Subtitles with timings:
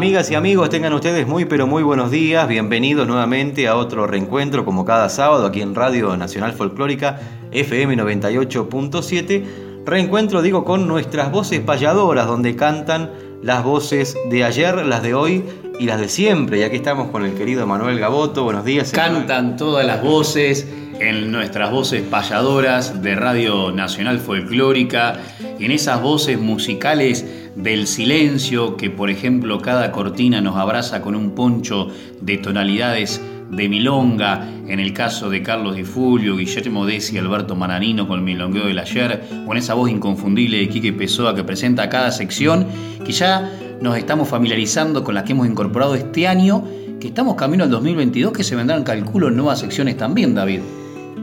[0.00, 2.48] Amigas y amigos, tengan ustedes muy pero muy buenos días.
[2.48, 7.20] Bienvenidos nuevamente a otro reencuentro como cada sábado aquí en Radio Nacional Folclórica
[7.52, 9.44] FM 98.7.
[9.84, 13.10] Reencuentro digo con nuestras voces payadoras donde cantan
[13.42, 15.44] las voces de ayer, las de hoy
[15.78, 16.60] y las de siempre.
[16.60, 18.44] Y aquí estamos con el querido Manuel Gaboto.
[18.44, 18.92] Buenos días.
[18.92, 20.66] Cantan todas las voces
[21.00, 25.18] en nuestras voces payadoras de Radio Nacional Folclórica,
[25.58, 27.26] en esas voces musicales
[27.56, 31.88] del silencio que por ejemplo cada cortina nos abraza con un poncho
[32.20, 33.20] de tonalidades
[33.50, 38.24] de milonga, en el caso de Carlos Di Fulvio, Guillermo Desi Alberto Mananino con el
[38.24, 42.66] milongueo del ayer, con esa voz inconfundible de Quique Pessoa que presenta cada sección,
[43.04, 46.62] que ya nos estamos familiarizando con las que hemos incorporado este año,
[47.00, 50.60] que estamos camino al 2022, que se vendrán, calculo, nuevas secciones también, David.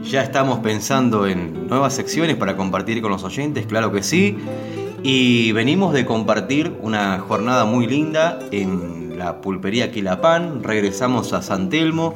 [0.02, 4.38] Ya estamos pensando en nuevas secciones para compartir con los oyentes, claro que sí.
[5.02, 10.62] Y venimos de compartir una jornada muy linda en la pulpería Quilapán.
[10.62, 12.14] Regresamos a San Telmo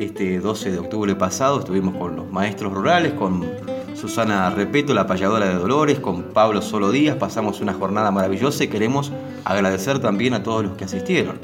[0.00, 1.60] este 12 de octubre pasado.
[1.60, 3.44] Estuvimos con los maestros rurales, con
[3.94, 7.16] Susana Repeto, la payadora de Dolores, con Pablo Solo Díaz.
[7.16, 9.12] Pasamos una jornada maravillosa y queremos
[9.44, 11.38] agradecer también a todos los que asistieron.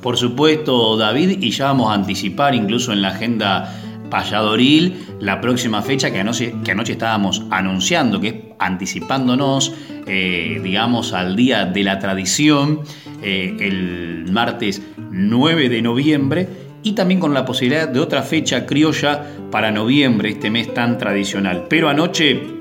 [0.00, 3.74] Por supuesto, David, y ya vamos a anticipar incluso en la agenda
[4.10, 9.72] payadoril la próxima fecha que anoche, que anoche estábamos anunciando, que es anticipándonos,
[10.06, 12.80] eh, digamos, al Día de la Tradición,
[13.22, 16.48] eh, el martes 9 de noviembre,
[16.82, 21.66] y también con la posibilidad de otra fecha criolla para noviembre, este mes tan tradicional.
[21.68, 22.60] Pero anoche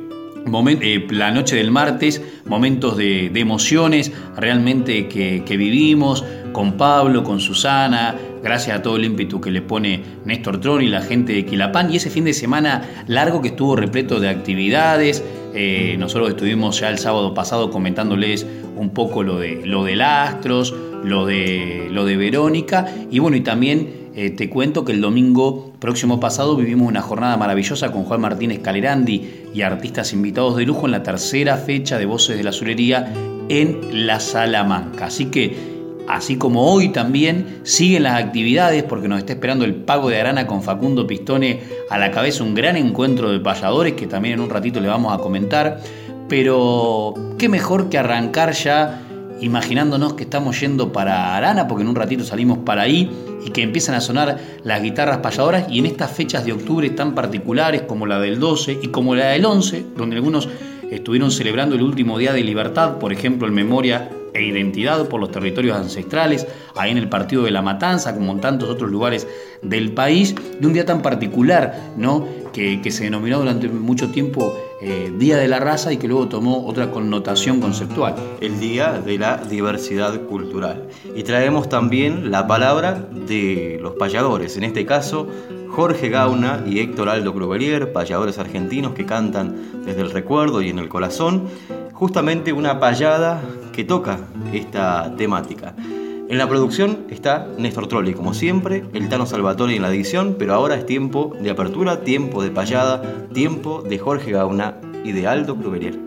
[0.81, 8.16] eh, la noche del martes, momentos de, emociones realmente que, vivimos con Pablo, con Susana,
[8.44, 11.91] gracias a todo el ímpetu que le pone Néstor Tron y la gente de Quilapán,
[11.91, 15.23] y ese fin de semana largo que estuvo repleto de actividades.
[15.53, 18.45] Eh, nosotros estuvimos ya el sábado pasado comentándoles
[18.75, 20.73] un poco lo de lo del Astros,
[21.03, 25.73] lo de, lo de Verónica, y bueno, y también eh, te cuento que el domingo
[25.79, 30.85] próximo pasado vivimos una jornada maravillosa con Juan Martínez Calerandi y artistas invitados de lujo
[30.85, 33.13] en la tercera fecha de Voces de la Azulería
[33.49, 35.05] en la Salamanca.
[35.05, 35.78] Así que
[36.09, 40.47] Así como hoy también siguen las actividades porque nos está esperando el pago de Arana
[40.47, 41.59] con Facundo Pistone.
[41.92, 45.14] A la cabeza, un gran encuentro de payadores que también en un ratito le vamos
[45.14, 45.80] a comentar.
[46.28, 49.02] Pero qué mejor que arrancar ya
[49.40, 53.12] imaginándonos que estamos yendo para Arana porque en un ratito salimos para ahí
[53.46, 55.68] y que empiezan a sonar las guitarras payadoras.
[55.70, 59.28] Y en estas fechas de octubre tan particulares como la del 12 y como la
[59.28, 60.50] del 11, donde algunos
[60.90, 65.31] estuvieron celebrando el último día de libertad, por ejemplo en memoria e identidad por los
[65.31, 69.28] territorios ancestrales, ahí en el Partido de la Matanza, como en tantos otros lugares
[69.62, 72.25] del país, de un día tan particular, ¿no?
[72.51, 76.66] que, se denominó durante mucho tiempo eh, Día de la Raza y que luego tomó
[76.66, 78.16] otra connotación conceptual.
[78.41, 80.88] El Día de la Diversidad Cultural.
[81.16, 85.28] Y traemos también la palabra de los payadores, en este caso
[85.69, 90.79] Jorge Gauna y Héctor Aldo Cruvelier, payadores argentinos que cantan desde el recuerdo y en
[90.79, 91.47] el corazón,
[91.93, 93.41] justamente una payada
[93.79, 94.20] que toca
[94.52, 95.73] esta temática.
[95.78, 100.53] En la producción está Néstor Trolli, como siempre, el Tano Salvatore en la edición, pero
[100.53, 105.55] ahora es tiempo de apertura, tiempo de payada, tiempo de Jorge Gauna y de Aldo
[105.55, 105.97] Cruvelier.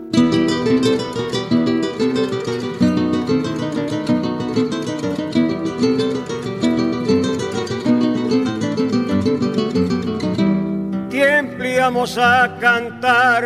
[11.79, 13.43] Vamos a cantar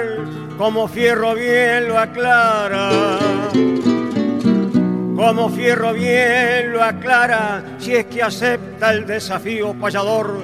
[0.57, 2.91] como fierro bien lo aclara.
[5.17, 10.37] Como fierro bien lo aclara, si es que acepta el desafío payador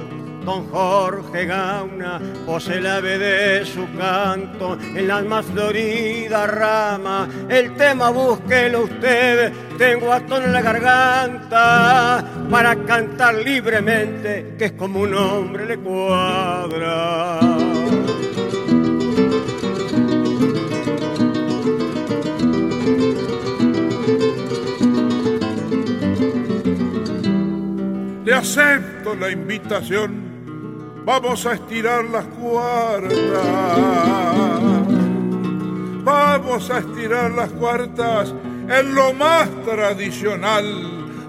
[0.43, 7.29] don Jorge Gauna, posee el ave de su canto en la más florida rama.
[7.47, 15.01] El tema búsquelo usted, tengo tono en la garganta para cantar libremente, que es como
[15.01, 17.39] un hombre le cuadra.
[28.25, 33.11] Le acepto la invitación, vamos a estirar las cuartas.
[36.05, 38.33] Vamos a estirar las cuartas
[38.69, 40.63] en lo más tradicional,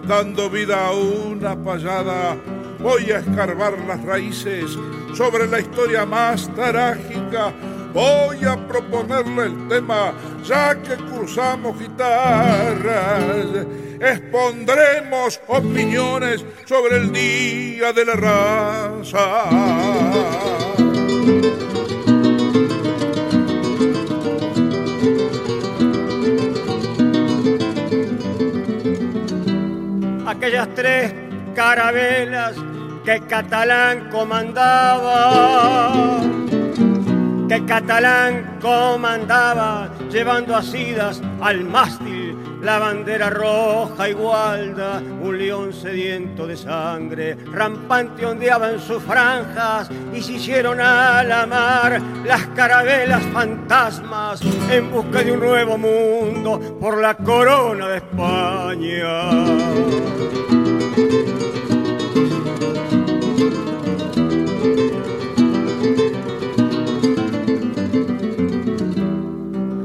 [0.07, 2.37] dando vida a una payada.
[2.79, 4.79] Voy a escarbar las raíces
[5.15, 7.53] sobre la historia más trágica.
[7.93, 10.13] Voy a proponerle el tema,
[10.45, 13.67] ya que cruzamos guitarras.
[14.05, 19.49] Expondremos opiniones sobre el Día de la Raza.
[30.27, 31.15] aquellas tres
[31.55, 32.57] carabelas
[33.07, 36.21] que Catalán comandaba,
[37.49, 42.24] que Catalán comandaba, llevando asidas al mástil
[42.65, 49.91] la bandera roja y gualda, un león sediento de sangre, rampante ondeaba en sus franjas
[50.15, 54.41] y se hicieron a la mar las carabelas fantasmas
[54.71, 59.31] en busca de un nuevo mundo por la corona de España.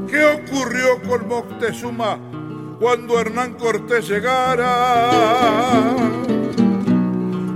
[0.08, 2.29] ¿Qué ocurrió con Moctezuma
[2.80, 5.10] cuando Hernán Cortés llegara?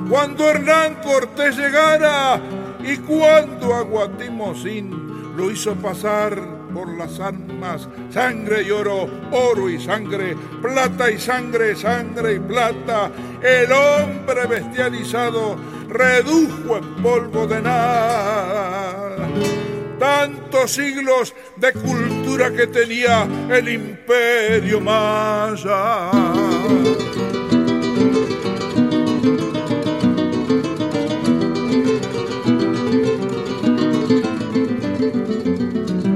[0.08, 2.38] Cuando Hernán Cortés llegara
[2.84, 6.38] y cuando a Guatimosín lo hizo pasar
[6.74, 13.10] por las armas, sangre y oro, oro y sangre, plata y sangre, sangre y plata,
[13.42, 15.56] el hombre bestializado
[15.88, 18.33] redujo en polvo de nada
[20.04, 26.10] tantos siglos de cultura que tenía el imperio maya.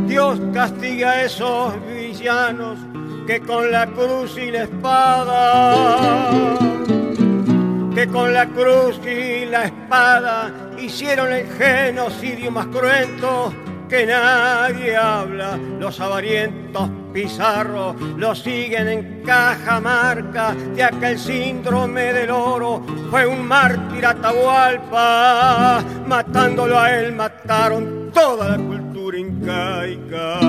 [0.06, 2.78] Dios castiga a esos villanos
[3.26, 6.58] que con la cruz y la espada,
[7.94, 13.50] que con la cruz y la espada hicieron el genocidio más cruento
[13.88, 15.58] que nadie habla.
[15.78, 23.46] Los avarientos pizarros lo siguen en Cajamarca, ya que el síndrome del oro fue un
[23.46, 25.82] mártir Atahualpa.
[26.06, 30.40] Matándolo a él mataron toda la cultura incaica.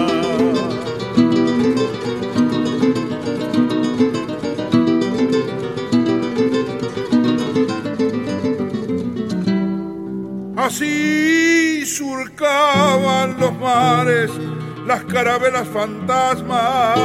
[10.62, 14.30] Así surcaban los mares
[14.86, 17.00] las carabelas fantasmas,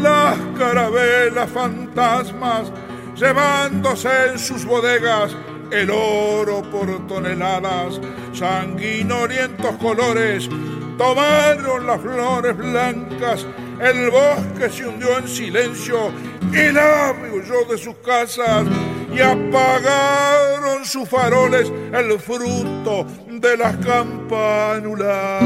[0.00, 2.70] las carabelas fantasmas,
[3.16, 5.34] llevándose en sus bodegas
[5.72, 8.00] el oro por toneladas,
[8.32, 10.48] sanguinolientos colores,
[10.96, 13.46] tomaron las flores blancas,
[13.82, 16.12] el bosque se hundió en silencio,
[16.54, 18.64] el ave huyó de sus casas
[19.12, 25.42] y apagaron sus faroles el fruto de las campánulas.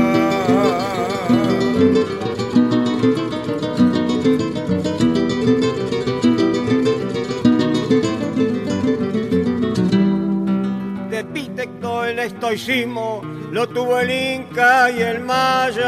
[11.11, 15.87] De Pitecto el estoicismo lo tuvo el Inca y el Maya.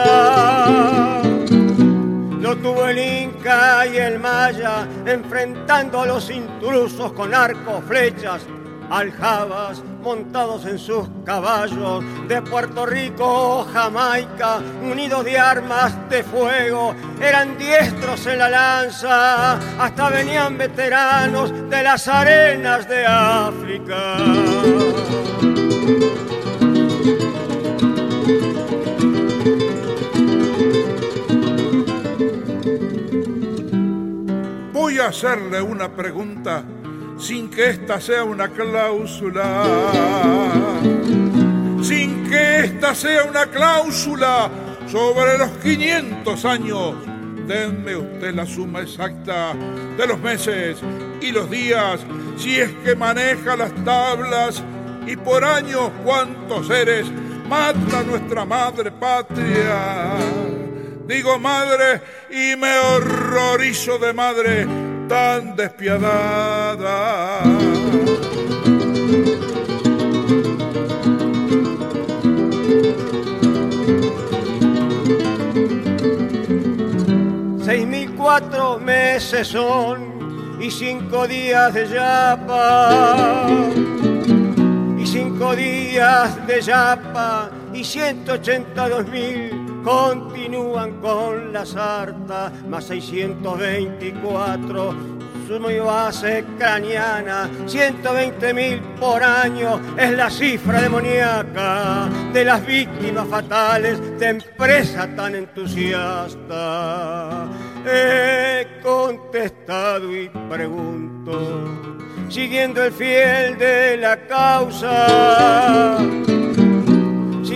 [2.40, 8.46] Lo tuvo el Inca y el Maya enfrentando a los intrusos con arcos, flechas,
[8.90, 16.94] aljabas montados en sus caballos de Puerto Rico o Jamaica, unidos de armas de fuego,
[17.20, 24.16] eran diestros en la lanza, hasta venían veteranos de las arenas de África.
[35.08, 36.62] Hacerle una pregunta
[37.18, 39.64] sin que esta sea una cláusula.
[41.82, 44.50] Sin que esta sea una cláusula
[44.86, 46.94] sobre los 500 años
[47.46, 49.54] denme usted la suma exacta
[49.96, 50.78] de los meses
[51.22, 52.00] y los días,
[52.36, 54.62] si es que maneja las tablas,
[55.06, 57.06] y por años cuántos seres
[57.48, 60.16] mata nuestra madre patria.
[61.06, 67.42] Digo madre y me horrorizo de madre tan despiadada.
[77.64, 83.48] Seis mil cuatro meses son y cinco días de yapa.
[84.98, 92.84] Y cinco días de yapa y ciento ochenta dos mil continúan con la sarta, más
[92.84, 95.18] 624
[95.48, 103.98] su base craniana, 120 mil por año es la cifra demoníaca de las víctimas fatales
[104.18, 107.46] de empresa tan entusiasta.
[107.86, 111.64] He contestado y pregunto,
[112.28, 115.96] siguiendo el fiel de la causa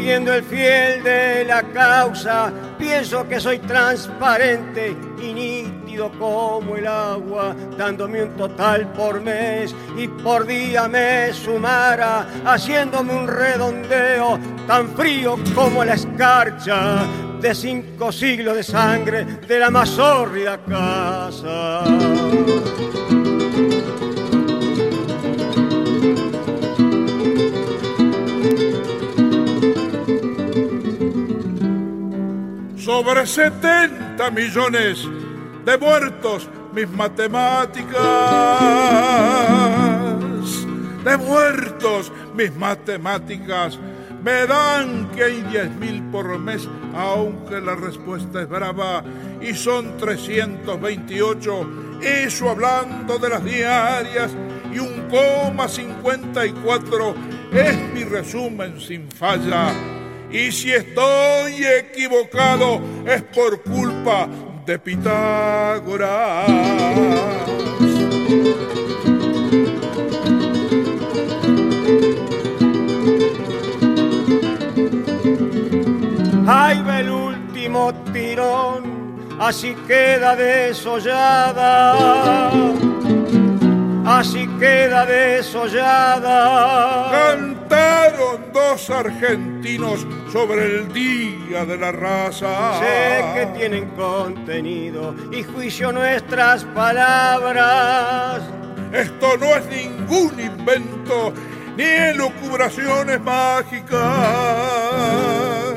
[0.03, 7.55] siguiendo el fiel de la causa, pienso que soy transparente y nítido como el agua,
[7.79, 15.37] dándome un total por mes y por día me sumara, haciéndome un redondeo tan frío
[15.55, 17.05] como la escarcha
[17.41, 21.85] de cinco siglos de sangre de la más hórrida casa.
[32.85, 35.09] Sobre 70 millones
[35.65, 37.95] de muertos, mis matemáticas,
[41.05, 43.79] de muertos, mis matemáticas,
[44.25, 49.05] me dan que hay 10 mil por mes, aunque la respuesta es brava
[49.41, 54.33] y son 328, eso hablando de las diarias
[54.75, 57.15] y un coma 54
[57.53, 59.73] es mi resumen sin falla
[60.33, 64.27] y si estoy equivocado es por culpa
[64.65, 66.49] de Pitágoras.
[76.47, 82.51] Ahí va el último tirón, así queda desollada.
[84.05, 87.62] Así queda desollada.
[87.73, 92.79] Cantaron dos argentinos sobre el día de la raza.
[92.79, 98.43] Sé que tienen contenido y juicio nuestras palabras.
[98.93, 101.33] Esto no es ningún invento
[101.75, 104.01] ni elucubraciones mágicas.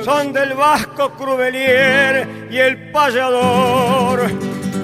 [0.03, 4.29] Son del vasco Crubelier y el payador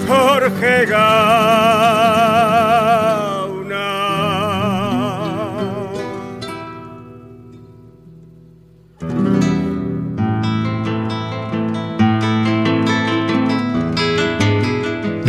[0.08, 0.86] Jorge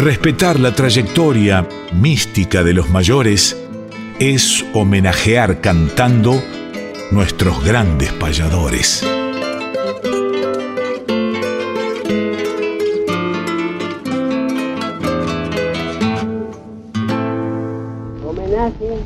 [0.03, 3.57] Respetar la trayectoria mística de los mayores
[4.19, 6.43] es homenajear cantando
[7.13, 9.05] nuestros grandes payadores.
[18.27, 18.99] Homenaje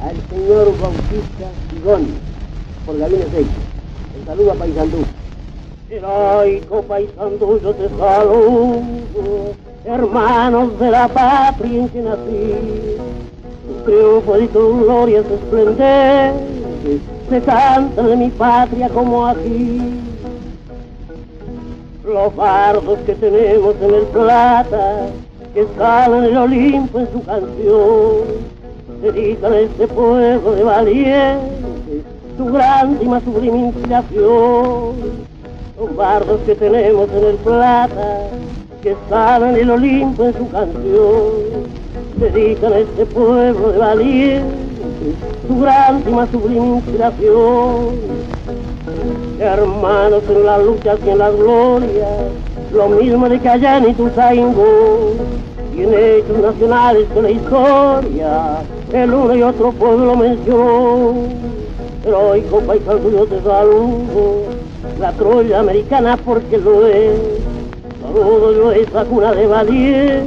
[0.00, 2.06] al señor Bautista Sigón
[2.86, 3.48] por Gavina Seco.
[4.18, 5.04] El saludo a Paisandú.
[5.90, 12.54] Heroico Paisandú, yo te saludo hermanos de la patria en que nací.
[13.66, 16.58] Tu triunfo y tu gloria se esplendor
[17.28, 20.00] se canta de mi patria como aquí.
[22.04, 25.08] Los fardos que tenemos en el plata,
[25.52, 28.24] que salen el Olimpo en su canción,
[29.02, 31.68] dedican a este pueblo de valientes
[32.38, 34.94] su grande y más sublime inspiración.
[35.78, 38.30] Los fardos que tenemos en el plata,
[38.94, 41.32] que en el Olimpo en su canción,
[42.16, 44.68] dedican a este pueblo de valientes
[45.46, 47.96] su gran y más sublime inspiración.
[49.38, 52.08] Hermanos en las luchas y en las glorias,
[52.72, 55.14] lo mismo de que allá ni tu Zaingó,
[55.74, 58.58] y en hechos nacionales de la historia,
[58.92, 61.14] el uno y otro pueblo mencionó.
[62.04, 64.42] Heroico paisano yo te saludo,
[64.98, 67.20] la Troya americana porque lo es
[68.12, 70.26] todo yo esa cuna de valientes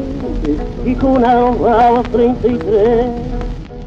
[0.85, 3.05] y cuna de los bravos 33.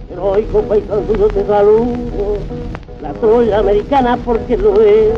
[0.09, 2.37] Pero hoy, paisano, yo te saludo,
[3.03, 5.15] la Troya americana porque lo es.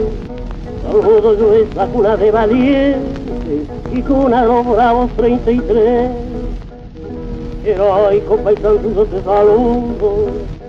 [0.82, 3.00] Saludo yo esa cuna de valientes
[3.94, 6.10] y cuna de los bravos 33.
[7.64, 10.26] Heroico paisanudo te saludo,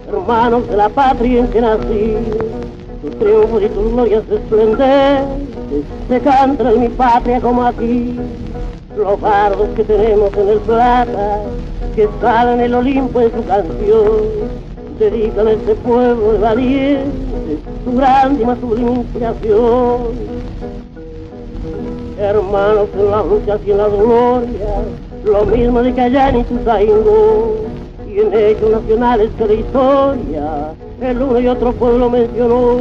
[0.08, 2.16] hermanos de la patria en que nací.
[3.04, 5.57] Tus triunfos y tus glorias esplendentes
[6.08, 8.20] se cantan en mi patria como aquí.
[8.98, 11.42] Los bardos que tenemos en el plata,
[11.96, 14.48] que salen el Olimpo en su canción
[15.00, 20.38] dedican a este pueblo de valientes su grande y más sublime inspiración.
[22.20, 24.84] Hermanos en las luchas y en las glorias,
[25.24, 27.58] lo mismo de Cayán y Tuzaingó,
[28.08, 32.78] y en hechos nacionales que de historia, el uno y otro pueblo mencionó.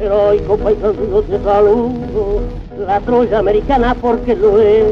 [0.00, 2.40] Heroico paisano te saludo,
[2.86, 4.84] la Troya americana porque lo es.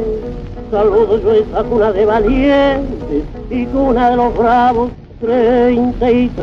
[0.70, 6.42] Saludo yo esa cuna de valientes y cuna de los bravos 33.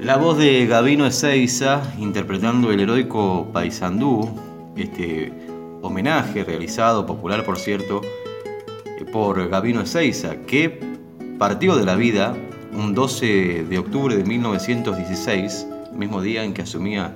[0.00, 4.28] La voz de Gabino Ezeiza interpretando el heroico Paisandú,
[4.76, 5.32] este
[5.82, 8.00] homenaje realizado, popular por cierto,
[9.12, 10.78] por Gabino Ezeiza, que
[11.38, 12.36] partió de la vida
[12.76, 17.14] un 12 de octubre de 1916, mismo día en que asumía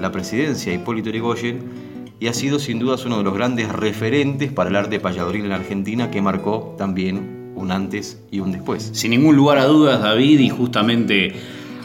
[0.00, 1.88] la presidencia Hipólito Yrigoyen,
[2.20, 5.50] y ha sido sin dudas uno de los grandes referentes para el arte payadoril en
[5.50, 8.90] la Argentina que marcó también un antes y un después.
[8.92, 11.32] Sin ningún lugar a dudas, David, y justamente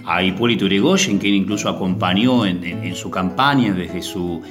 [0.05, 4.41] a Hipólito Yrigoyen, quien incluso acompañó en, su campaña desde su,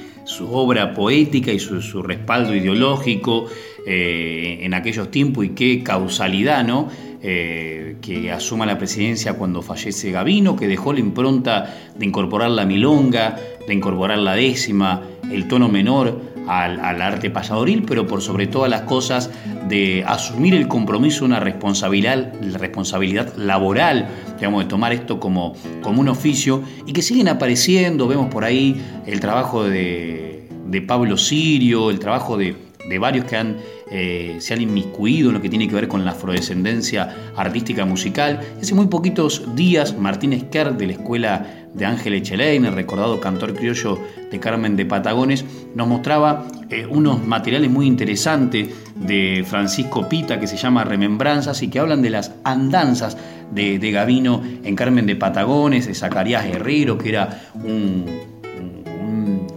[0.49, 3.47] obra poética y su, respaldo ideológico
[3.85, 6.87] eh, en aquellos tiempos y qué causalidad, ¿no?
[7.25, 12.65] Eh, que asuma la presidencia cuando fallece Gavino, que dejó la impronta de incorporar la
[12.65, 15.01] milonga, de incorporar la décima,
[15.31, 19.29] el tono menor al, arte pasadoril, pero por sobre todas las cosas
[19.69, 26.09] de asumir el compromiso, una responsabilidad, responsabilidad laboral, digamos, de tomar esto como, como un
[26.09, 31.99] oficio, y que siguen apareciendo, vemos por ahí el trabajo de, de Pablo Sirio, el
[31.99, 32.55] trabajo de,
[32.87, 33.57] de varios que han
[33.95, 38.39] eh, se han inmiscuido en lo que tiene que ver con la afrodescendencia artística musical.
[38.59, 43.53] Hace muy poquitos días, Martín Esquer, de la Escuela de Ángel Echelein, el recordado cantor
[43.53, 43.99] criollo
[44.31, 50.47] de Carmen de Patagones, nos mostraba eh, unos materiales muy interesantes de Francisco Pita que
[50.47, 53.15] se llama Remembranzas y que hablan de las andanzas
[53.51, 58.33] de, de Gavino en Carmen de Patagones, de Zacarías Herrero, que era un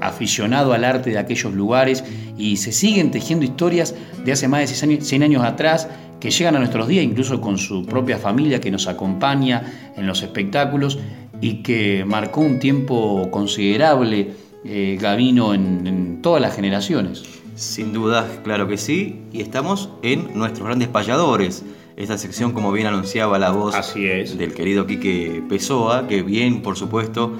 [0.00, 2.04] aficionado al arte de aquellos lugares
[2.38, 3.94] y se siguen tejiendo historias
[4.24, 5.88] de hace más de 100 años atrás
[6.20, 10.22] que llegan a nuestros días, incluso con su propia familia que nos acompaña en los
[10.22, 10.98] espectáculos
[11.40, 14.32] y que marcó un tiempo considerable
[14.64, 17.22] eh, Gavino en, todas las generaciones.
[17.54, 21.64] Sin duda, claro que sí, y estamos en nuestros grandes payadores.
[21.96, 24.36] Esta sección, como bien anunciaba la voz Así es.
[24.36, 27.32] del querido Quique Pessoa, que bien, por supuesto,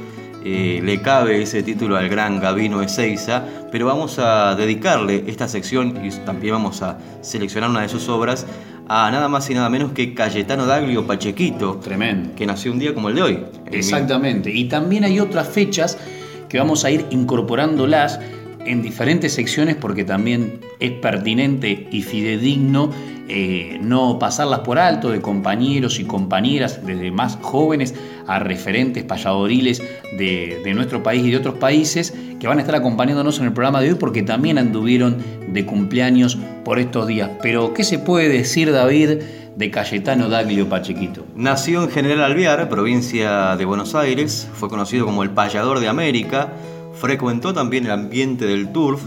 [0.48, 6.06] eh, le cabe ese título al gran Gabino Ezeiza, pero vamos a dedicarle esta sección
[6.06, 8.46] y también vamos a seleccionar una de sus obras
[8.86, 11.80] a nada más y nada menos que Cayetano Daglio Pachequito.
[11.82, 12.36] Tremendo.
[12.36, 13.44] Que nació un día como el de hoy.
[13.72, 14.52] Exactamente.
[14.52, 15.98] Y también hay otras fechas
[16.48, 18.20] que vamos a ir incorporándolas
[18.64, 22.92] en diferentes secciones porque también es pertinente y fidedigno
[23.28, 27.94] eh, no pasarlas por alto de compañeros y compañeras, desde más jóvenes
[28.26, 29.82] a referentes payadoriles
[30.16, 33.80] de, nuestro país y de otros países, que van a estar acompañándonos en el programa
[33.80, 35.16] de hoy porque también anduvieron
[35.48, 37.30] de cumpleaños por estos días.
[37.42, 39.20] Pero, ¿qué se puede decir, David?
[39.56, 41.24] de Cayetano Daglio Pachequito.
[41.34, 46.52] Nació en General Alvear, provincia de Buenos Aires, fue conocido como el payador de América,
[46.92, 49.00] frecuentó también el ambiente del turf,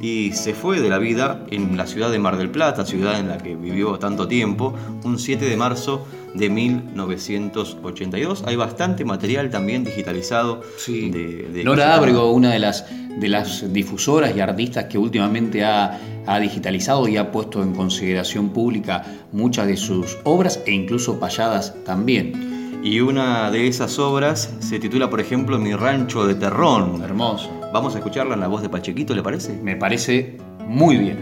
[0.00, 3.28] y se fue de la vida en la ciudad de Mar del Plata, ciudad en
[3.28, 8.44] la que vivió tanto tiempo, un 7 de marzo de 1982.
[8.46, 10.62] Hay bastante material también digitalizado.
[10.78, 11.10] Sí.
[11.10, 12.86] De, Nora Ábrego, una de las,
[13.18, 18.50] de las difusoras y artistas que últimamente ha, ha digitalizado y ha puesto en consideración
[18.50, 22.56] pública muchas de sus obras e incluso payadas también.
[22.82, 27.02] Y una de esas obras se titula, por ejemplo, Mi rancho de Terrón.
[27.02, 27.55] Hermoso.
[27.72, 29.60] Vamos a escucharla en la voz de Pachequito, ¿le parece?
[29.62, 31.18] Me parece muy bien.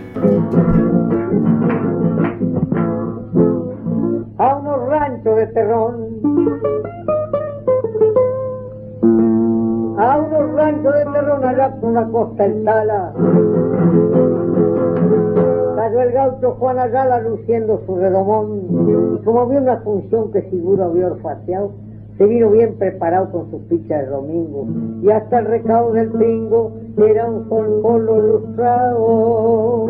[4.39, 5.95] A unos ranchos de terrón.
[9.99, 13.13] A unos ranchos de terrón allá por la costa del Tala.
[15.77, 19.23] Cayó el gaucho Juan Ayala luciendo su redomón.
[19.25, 21.73] Como vio una función que seguro había orfaciado,
[22.19, 24.67] se vino bien preparado con sus fichas de domingo
[25.03, 29.89] y hasta el recado del pingo era un folcolo lustrado.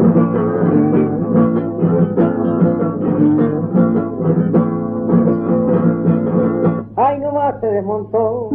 [6.97, 8.51] Ay, nomás se desmontó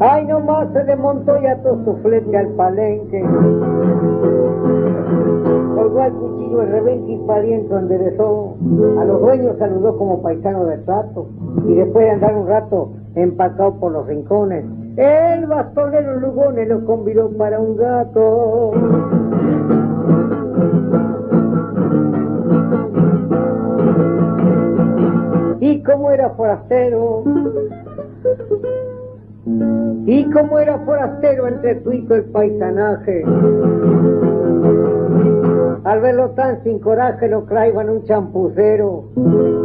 [0.00, 3.24] Ay, nomás se desmontó ya todo su flete al palenque.
[6.04, 8.56] Al cuchillo el revente y pariento enderezó.
[9.00, 11.28] A los dueños saludó como paisano de trato.
[11.66, 14.66] Y después de andar un rato empacado por los rincones,
[14.98, 18.72] el bastonero Lugones lo convidó para un gato.
[25.60, 27.22] Y como era forastero,
[30.04, 33.24] y como era forastero entre tuito el paisanaje,
[35.82, 39.04] al verlo tan sin coraje lo claiban un champucero.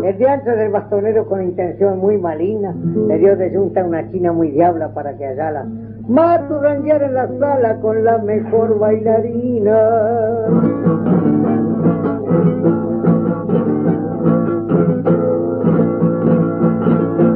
[0.03, 2.73] El diantre del bastonero con intención muy maligna
[3.07, 5.65] le dio de junta una china muy diabla para que allá
[6.07, 9.77] Mato ranguear en la sala con la mejor bailarina.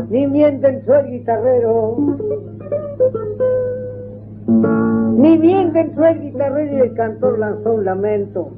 [0.09, 1.97] Ni mienten soy guitarrero,
[4.63, 8.49] ni bien dentro el guitarrero y el cantor lanzó un lamento.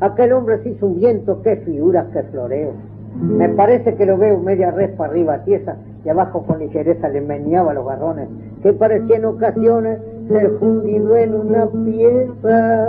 [0.00, 2.72] Aquel hombre se hizo viento, qué figuras, qué floreo.
[3.20, 7.20] Me parece que lo veo media res para arriba tiesa y abajo con ligereza le
[7.20, 8.28] meneaba los garrones,
[8.62, 12.88] que parecía en ocasiones ser fundido en una pieza.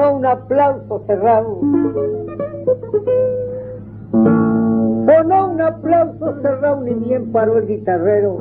[0.00, 1.58] Sonó un aplauso cerrado.
[5.06, 8.38] Sonó un aplauso cerrado y bien paró el guitarrero.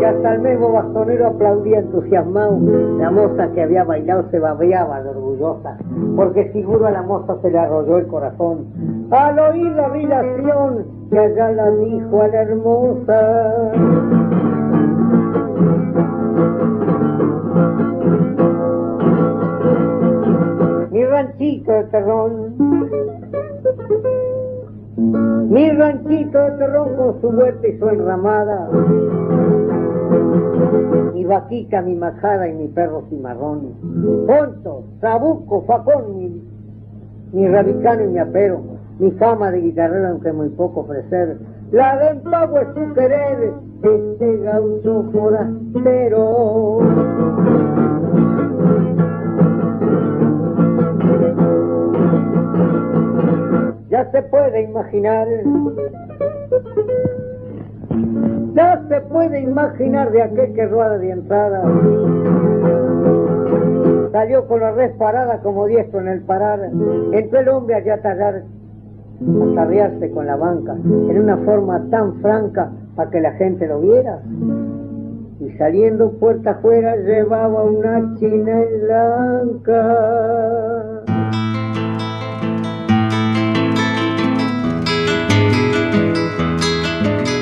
[0.00, 2.58] Y hasta el mismo bastonero aplaudía entusiasmado.
[2.98, 5.76] La moza que había bailado se babeaba de orgullosa,
[6.16, 8.66] porque seguro a la moza se le arrolló el corazón.
[9.12, 14.24] Al oír la vibración que allá la dijo a la hermosa.
[21.84, 22.54] Terrón,
[25.50, 28.68] mi ranchito de terrón con su huerta y su enramada,
[31.12, 33.74] mi vaquita, mi majada y mi perro cimarrón,
[34.26, 36.42] Ponto, trabuco, facón, mi,
[37.32, 38.60] mi rabicano y mi apero,
[38.98, 41.38] mi fama de guitarrero aunque muy poco ofrecer,
[41.72, 46.78] la de pago es su querer, este gaucho forastero.
[53.94, 55.28] Ya se puede imaginar,
[58.56, 61.62] ya se puede imaginar de aquel que rueda de entrada.
[64.10, 66.58] Salió con la red parada como diestro en el parar,
[67.12, 72.14] entró el hombre allá a tallar, a carrearse con la banca, en una forma tan
[72.20, 74.18] franca para que la gente lo viera.
[75.38, 79.84] Y saliendo puerta afuera llevaba una china blanca.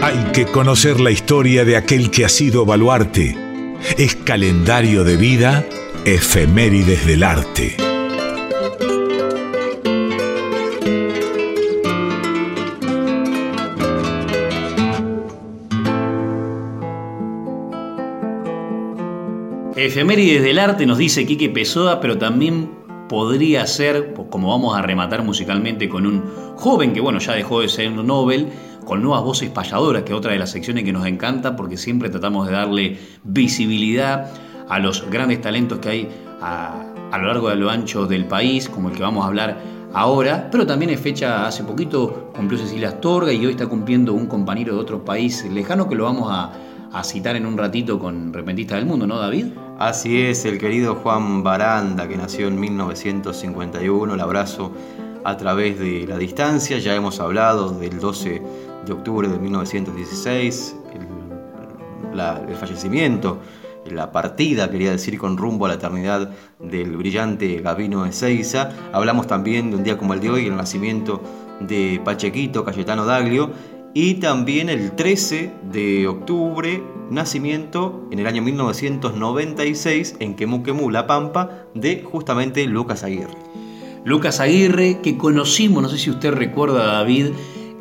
[0.04, 3.36] Hay que conocer la historia de aquel que ha sido baluarte.
[3.96, 5.64] Es calendario de vida,
[6.04, 7.76] efemérides del arte.
[19.76, 22.81] Efemérides del arte nos dice Quique Pessoa, pero también
[23.12, 26.22] podría ser, como vamos a rematar musicalmente con un
[26.56, 28.48] joven que bueno, ya dejó de ser Nobel,
[28.86, 32.08] con nuevas voces payadoras, que es otra de las secciones que nos encanta porque siempre
[32.08, 34.30] tratamos de darle visibilidad
[34.66, 36.08] a los grandes talentos que hay
[36.40, 39.60] a, a lo largo de lo ancho del país, como el que vamos a hablar
[39.92, 44.26] ahora, pero también es fecha, hace poquito cumplió Cecilia Astorga y hoy está cumpliendo un
[44.26, 46.50] compañero de otro país lejano que lo vamos a,
[46.92, 49.46] a citar en un ratito con Repentista del Mundo, ¿no, David?
[49.78, 54.72] Así es, el querido Juan Baranda, que nació en 1951, el abrazo
[55.24, 58.42] a través de la distancia, ya hemos hablado del 12
[58.86, 63.38] de octubre de 1916, el, el fallecimiento,
[63.90, 68.70] la partida, quería decir, con rumbo a la eternidad del brillante Gabino Ezeiza.
[68.92, 71.20] Hablamos también de un día como el de hoy, el nacimiento
[71.60, 73.50] de Pachequito Cayetano Daglio.
[73.94, 81.66] Y también el 13 de octubre, nacimiento en el año 1996 en Quemuquemú, La Pampa,
[81.74, 83.36] de justamente Lucas Aguirre.
[84.04, 87.26] Lucas Aguirre, que conocimos, no sé si usted recuerda, David,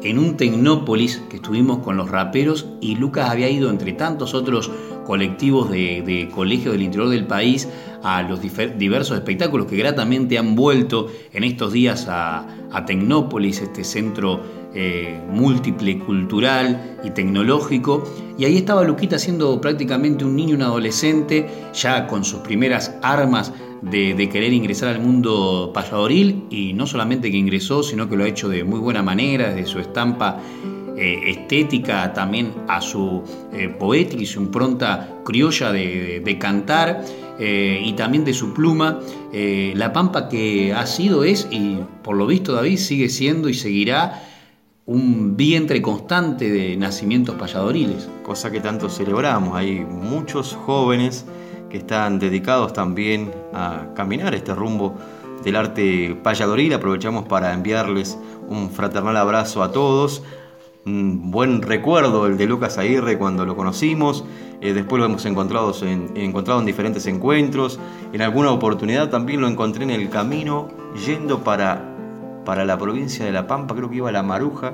[0.04, 4.70] en un Tecnópolis que estuvimos con los raperos y Lucas había ido entre tantos otros
[5.06, 7.70] colectivos de, colegios del interior del país
[8.04, 13.84] a los diversos espectáculos que gratamente han vuelto en estos días a, a Tecnópolis, este
[13.84, 18.04] centro eh, múltiple, cultural y tecnológico.
[18.38, 23.54] Y ahí estaba Luquita siendo prácticamente un niño, un adolescente, ya con sus primeras armas
[23.82, 28.28] de, querer ingresar al mundo payadoril y no solamente que ingresó, sino que lo ha
[28.28, 30.40] hecho de muy buena manera, desde su estampa
[30.98, 37.04] eh, estética, también a su eh, poética y su impronta criolla de, cantar
[37.40, 39.00] eh, y también de su pluma.
[39.34, 44.31] la Pampa que ha sido, es y por lo visto David sigue siendo y seguirá
[44.86, 48.10] un vientre constante de nacimientos payadoriles.
[48.24, 51.26] Cosa que tanto celebramos, hay muchos jóvenes
[51.70, 54.96] que están dedicados también a caminar este rumbo
[55.44, 56.74] del arte payadoril.
[56.74, 58.18] Aprovechamos para enviarles
[58.48, 60.24] un fraternal abrazo a todos.
[60.84, 64.26] Un buen recuerdo el de Lucas Aguirre cuando lo conocimos.
[64.62, 67.80] Eh, después lo hemos encontrado en, encontrado en diferentes encuentros.
[68.14, 70.70] En alguna oportunidad también lo encontré en el camino
[71.06, 71.91] yendo para,
[72.46, 74.74] para la provincia de La Pampa, creo que iba a La Maruja.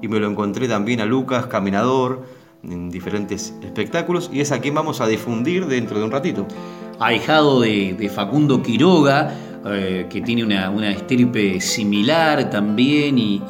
[0.00, 2.24] Y me lo encontré también a Lucas, caminador,
[2.64, 6.46] en diferentes espectáculos y es a quien vamos a difundir dentro de un ratito.
[6.98, 9.34] Ahijado de, Facundo Quiroga,
[9.66, 13.42] eh, que tiene una, una, estirpe similar también y,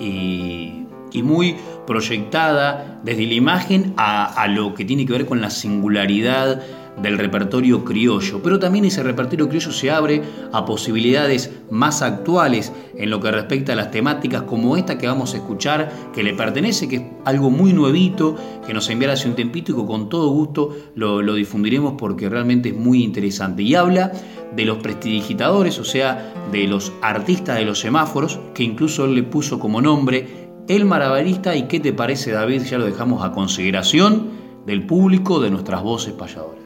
[1.13, 5.51] y, muy proyectada desde la imagen a, a lo que tiene que ver con la
[5.51, 6.63] singularidad
[7.01, 13.11] del repertorio criollo, pero también ese repertorio criollo se abre a posibilidades más actuales en
[13.11, 16.89] lo que respecta a las temáticas como esta que vamos a escuchar, que le pertenece,
[16.89, 20.29] que es algo muy nuevito, que nos enviara hace un tempito y que con todo
[20.31, 23.63] gusto lo, difundiremos porque realmente es muy interesante.
[23.63, 24.13] Y habla
[24.55, 29.23] de los prestidigitadores, o sea, de los artistas de los semáforos, que incluso él le
[29.23, 31.57] puso como nombre El Maravilista.
[31.57, 32.63] ¿Y qué te parece, David?
[32.63, 36.63] Ya lo dejamos a consideración del público de nuestras voces payadoras.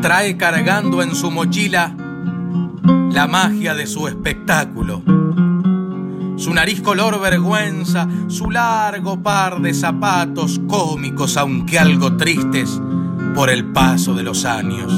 [0.00, 1.94] Trae cargando en su mochila
[3.12, 5.21] la magia de su espectáculo
[6.42, 12.80] su nariz color vergüenza, su largo par de zapatos cómicos, aunque algo tristes,
[13.32, 14.92] por el paso de los años.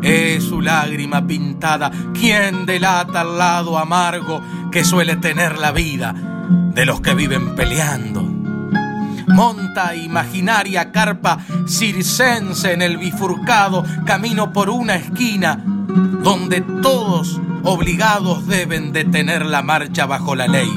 [0.00, 4.40] Es su lágrima pintada quien delata al lado amargo
[4.72, 6.14] que suele tener la vida
[6.74, 8.22] de los que viven peleando.
[9.28, 15.62] Monta imaginaria carpa circense en el bifurcado camino por una esquina
[16.22, 20.70] donde todos obligados deben detener la marcha bajo la ley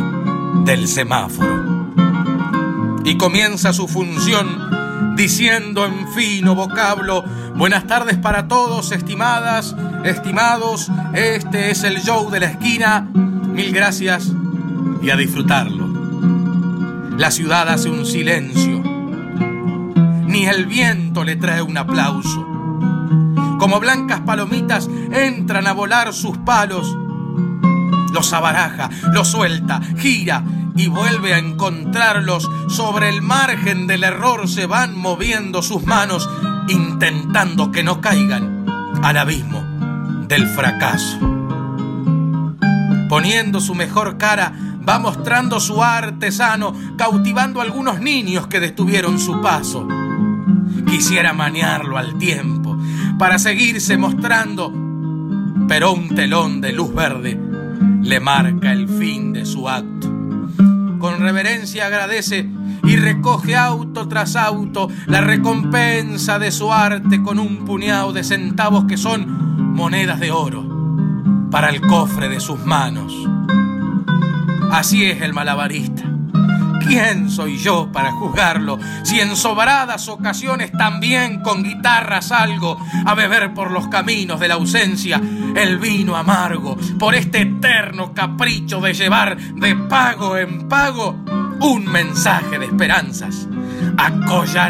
[0.65, 1.93] del semáforo.
[3.03, 7.23] Y comienza su función diciendo en fino vocablo,
[7.55, 14.31] buenas tardes para todos, estimadas, estimados, este es el show de la esquina, mil gracias
[15.01, 15.87] y a disfrutarlo.
[17.17, 18.81] La ciudad hace un silencio,
[20.25, 22.52] ni el viento le trae un aplauso
[23.63, 26.97] como blancas palomitas entran a volar sus palos.
[28.11, 30.43] Los abaraja, los suelta, gira
[30.75, 32.51] y vuelve a encontrarlos.
[32.67, 36.29] Sobre el margen del error se van moviendo sus manos,
[36.67, 38.65] intentando que no caigan
[39.01, 39.63] al abismo
[40.27, 41.17] del fracaso.
[43.07, 44.51] Poniendo su mejor cara,
[44.85, 49.87] va mostrando su artesano, cautivando a algunos niños que detuvieron su paso.
[50.85, 52.62] Quisiera manearlo al tiempo
[53.23, 54.69] para seguirse mostrando,
[55.69, 57.39] pero un telón de luz verde
[58.01, 60.11] le marca el fin de su acto.
[60.99, 62.49] Con reverencia agradece
[62.83, 68.83] y recoge auto tras auto la recompensa de su arte con un puñado de centavos
[68.89, 73.13] que son monedas de oro para el cofre de sus manos.
[74.69, 76.12] Así es el malabarista
[76.85, 78.77] ¿Quién soy yo para juzgarlo?
[79.03, 84.55] Si en sobradas ocasiones también con guitarra salgo a beber por los caminos de la
[84.55, 85.21] ausencia
[85.55, 91.15] el vino amargo, por este eterno capricho de llevar de pago en pago
[91.61, 93.47] un mensaje de esperanzas.
[93.97, 94.07] A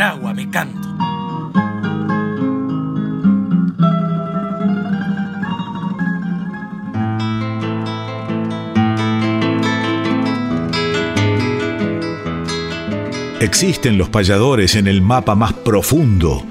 [0.10, 0.83] agua mi canto.
[13.43, 16.45] Existen los payadores en el mapa más profundo.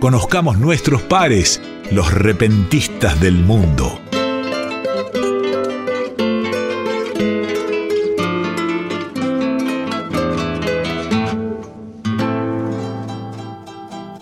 [0.00, 4.00] Conozcamos nuestros pares, los repentistas del mundo.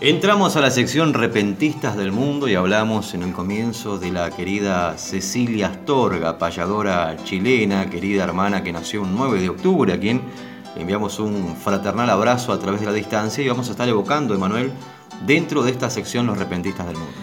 [0.01, 4.97] Entramos a la sección Repentistas del Mundo y hablamos en el comienzo de la querida
[4.97, 10.21] Cecilia Astorga, payadora chilena, querida hermana que nació un 9 de octubre, a quien
[10.79, 14.71] enviamos un fraternal abrazo a través de la distancia y vamos a estar evocando, Emanuel,
[15.25, 17.13] dentro de esta sección Los Repentistas del Mundo.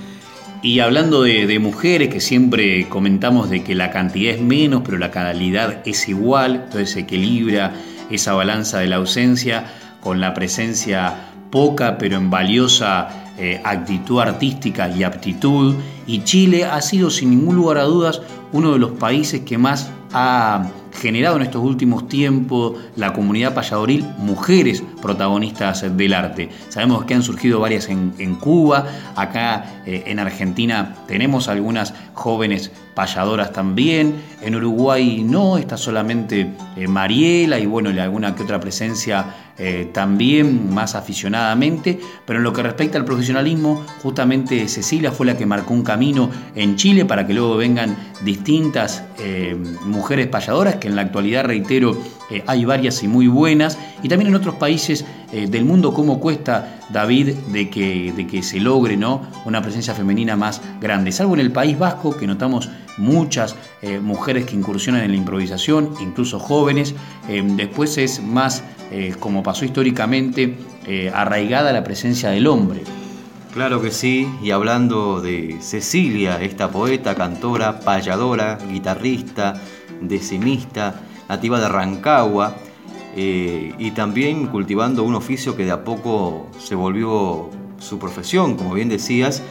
[0.62, 5.10] Y hablando de, mujeres, que siempre comentamos de que la cantidad es menos, pero la
[5.10, 7.74] calidad es igual, entonces se equilibra
[8.10, 9.66] esa balanza de la ausencia
[10.00, 15.74] con la presencia poca pero en valiosa eh, actitud artística y aptitud.
[16.06, 19.90] Y Chile ha sido sin ningún lugar a dudas uno de los países que más
[20.14, 26.48] ha generado en estos últimos tiempos la comunidad payadoril mujeres protagonistas del arte.
[26.68, 33.52] Sabemos que han surgido varias en, Cuba, acá eh, en Argentina tenemos algunas jóvenes payadoras
[33.52, 39.26] también, en Uruguay no, está solamente eh, Mariela y bueno, alguna que otra presencia
[39.58, 45.36] eh, también más aficionadamente, pero en lo que respecta al profesionalismo, justamente Cecilia fue la
[45.36, 49.04] que marcó un camino en Chile para que luego vengan distintas
[49.84, 51.96] mujeres payadoras que en la actualidad, reitero,
[52.30, 56.20] eh, hay varias y muy buenas, y también en otros países eh, del mundo cómo
[56.20, 59.22] cuesta, David, de que, de que se logre ¿no?
[59.44, 61.12] una presencia femenina más grande.
[61.12, 65.90] Salvo en el País Vasco, que notamos muchas eh, mujeres que incursionan en la improvisación,
[66.00, 66.94] incluso jóvenes,
[67.56, 68.62] después es más,
[69.18, 70.56] como pasó históricamente,
[71.12, 72.82] arraigada la presencia del hombre.
[73.52, 79.54] Claro que sí, y hablando de Cecilia, esta poeta, cantora, payadora, guitarrista,
[80.00, 80.94] decimista,
[81.28, 82.56] nativa de Rancagua,
[83.16, 88.74] eh, y también cultivando un oficio que de a poco se volvió su profesión, como
[88.74, 89.42] bien decías,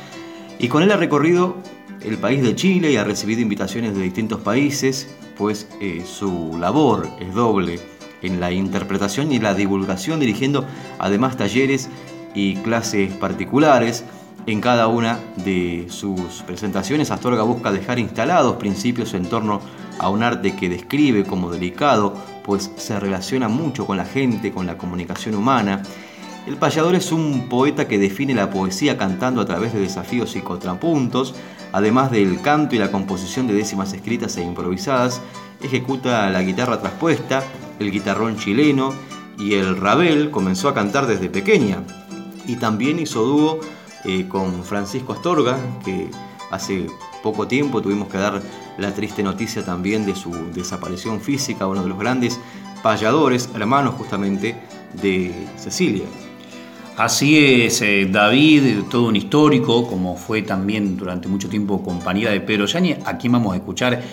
[0.60, 1.56] y con él ha recorrido
[2.02, 5.08] el país de Chile y ha recibido invitaciones de distintos países,
[5.38, 7.80] pues eh, su labor es doble
[8.22, 10.66] en la interpretación y la divulgación, dirigiendo
[11.00, 11.90] además talleres
[12.34, 14.04] y clases particulares.
[14.46, 19.62] En cada una de sus presentaciones, Astorga busca dejar instalados principios en torno a
[20.02, 24.78] un arte que describe como delicado, pues se relaciona mucho con la gente, con la
[24.78, 25.82] comunicación humana.
[26.46, 30.42] El payador es un poeta que define la poesía cantando a través de desafíos y
[30.42, 31.36] contrapuntos,
[31.72, 35.22] además del canto y la composición de décimas escritas e improvisadas,
[35.62, 37.44] ejecuta la guitarra traspuesta,
[37.80, 38.94] el guitarrón chileno
[39.40, 41.84] y el rabel comenzó a cantar desde pequeña.
[42.46, 43.60] Y también hizo dúo
[44.04, 46.10] eh, con Francisco Astorga, que
[46.54, 46.88] hace
[47.24, 48.42] poco tiempo tuvimos que dar
[48.78, 52.40] la triste noticia también de su desaparición física, uno de los grandes
[52.84, 54.56] payadores, hermanos justamente
[55.02, 56.06] de Cecilia.
[56.96, 62.40] Así es, eh, David, todo un histórico, como fue también durante mucho tiempo compañía de
[62.40, 64.04] Pedro Yañez, aquí vamos a escuchar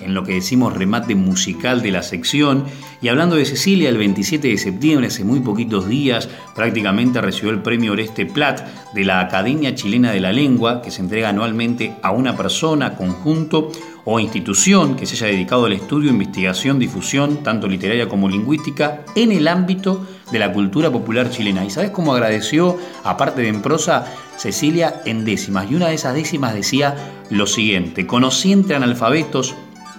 [0.00, 2.64] en lo que decimos remate musical de la sección.
[3.02, 7.62] Y hablando de Cecilia, el 27 de septiembre, hace muy poquitos días, prácticamente recibió el
[7.62, 8.60] premio Oreste Plat
[8.92, 13.70] de la Academia Chilena de la Lengua, que se entrega anualmente a una persona, conjunto
[14.04, 19.32] o institución que se haya dedicado al estudio, investigación, difusión, tanto literaria como lingüística, en
[19.32, 21.64] el ámbito de la cultura popular chilena.
[21.64, 25.70] ¿Y sabes cómo agradeció, aparte de en prosa, Cecilia en décimas?
[25.70, 26.96] Y una de esas décimas decía
[27.30, 29.54] lo siguiente, conocí entre analfabetos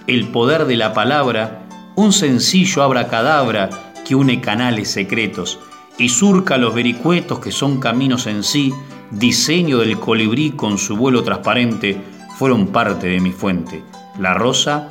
[0.06, 3.70] el poder de la palabra, un sencillo abracadabra
[4.04, 5.58] que une canales secretos
[5.98, 8.72] y surca los vericuetos que son caminos en sí,
[9.10, 12.00] diseño del colibrí con su vuelo transparente,
[12.38, 13.82] fueron parte de mi fuente,
[14.18, 14.88] la rosa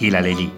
[0.00, 0.52] y la leí.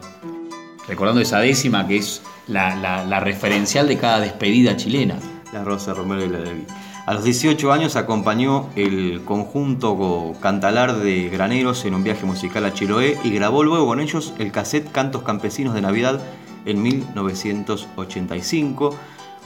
[0.87, 5.19] Recordando esa décima que es la, referencial de cada despedida chilena.
[5.53, 6.67] La rosa, Romero y la leí.
[7.07, 12.73] A los 18 años acompañó el conjunto Cantalar de Graneros en un viaje musical a
[12.73, 16.19] Chiloé y grabó luego con ellos el cassette Cantos Campesinos de Navidad
[16.65, 18.97] en 1985.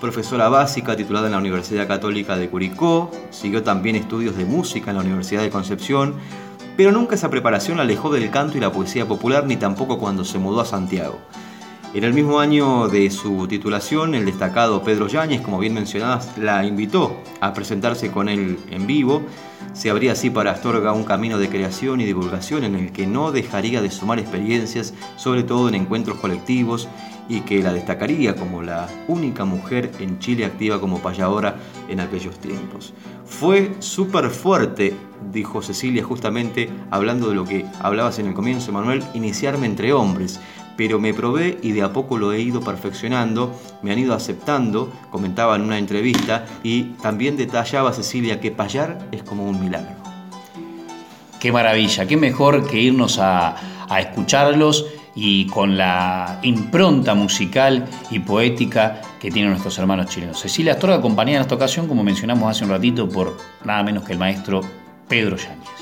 [0.01, 4.99] Profesora básica titulada en la Universidad Católica de Curicó, siguió también estudios de música en
[4.99, 6.14] la Universidad de Concepción,
[6.77, 10.25] pero nunca esa preparación la alejó del canto y la poesía popular ni tampoco cuando
[10.25, 11.18] se mudó a Santiago.
[11.94, 16.62] En el mismo año de su titulación, el destacado Pedro Yáñez, como bien mencionabas, la
[16.66, 19.22] invitó a presentarse con él en vivo.
[19.72, 23.33] Se abría así para Astorga un camino de creación y divulgación en el que no
[23.33, 26.88] dejaría de sumar experiencias, sobre todo en encuentros colectivos,
[27.27, 31.57] y que la destacaría como la única mujer en Chile activa como payadora
[31.88, 32.92] en aquellos tiempos.
[33.24, 34.95] Fue súper fuerte,
[35.30, 40.41] dijo Cecilia justamente hablando de lo que hablabas en el comienzo, Manuel, iniciarme entre hombres
[40.79, 43.53] pero me probé y de a poco lo he ido perfeccionando,
[43.83, 49.24] me han ido aceptando, comentaba en una entrevista, y también detallaba Cecilia que payar es
[49.24, 49.97] como un milagro.
[51.41, 53.57] Qué maravilla, qué mejor que irnos a,
[53.99, 60.39] escucharlos y con la impronta musical y poética que tienen nuestros hermanos chilenos.
[60.39, 64.12] Cecilia Astorga acompañada en esta ocasión, como mencionamos hace un ratito, por nada menos que
[64.12, 64.61] el maestro
[65.09, 65.78] Pedro Yáñez.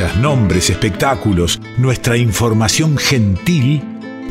[0.00, 3.82] Nombres, espectáculos, nuestra información gentil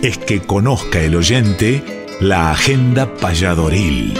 [0.02, 1.84] es que conozca el oyente
[2.20, 4.14] la agenda payadoril.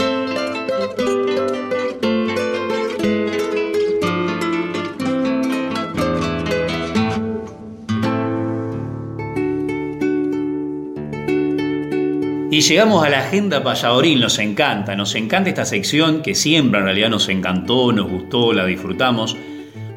[12.52, 16.84] Y llegamos a la agenda payadoril, nos encanta, nos encanta esta sección que siempre en
[16.84, 19.36] realidad nos encantó, nos gustó, la disfrutamos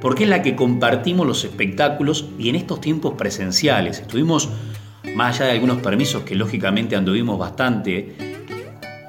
[0.05, 4.01] porque es la que compartimos los espectáculos y en estos tiempos presenciales.
[4.01, 4.49] Estuvimos,
[5.15, 8.15] más allá de algunos permisos que lógicamente anduvimos bastante,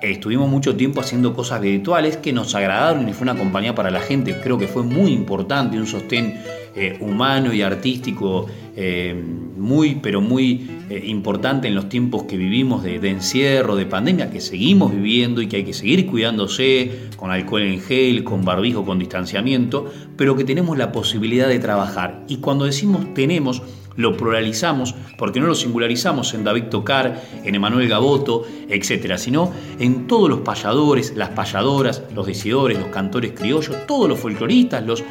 [0.01, 4.01] estuvimos mucho tiempo haciendo cosas virtuales que nos agradaron y fue una compañía para la
[4.01, 4.41] gente.
[4.43, 6.41] Creo que fue muy importante, un sostén
[6.75, 9.23] eh, humano y artístico eh,
[9.57, 14.41] muy, pero muy eh, importante en los tiempos que vivimos de, encierro, de pandemia, que
[14.41, 18.99] seguimos viviendo y que hay que seguir cuidándose con alcohol en gel, con barbijo, con
[18.99, 22.25] distanciamiento, pero que tenemos la posibilidad de trabajar.
[22.29, 23.63] Y cuando decimos tenemos,
[23.97, 30.07] lo pluralizamos porque no lo singularizamos en David Tocar, en Emanuel Gaboto, etc., sino en
[30.07, 35.03] todos los payadores, las payadoras, los decidores, los cantores criollos, todos los folcloristas, los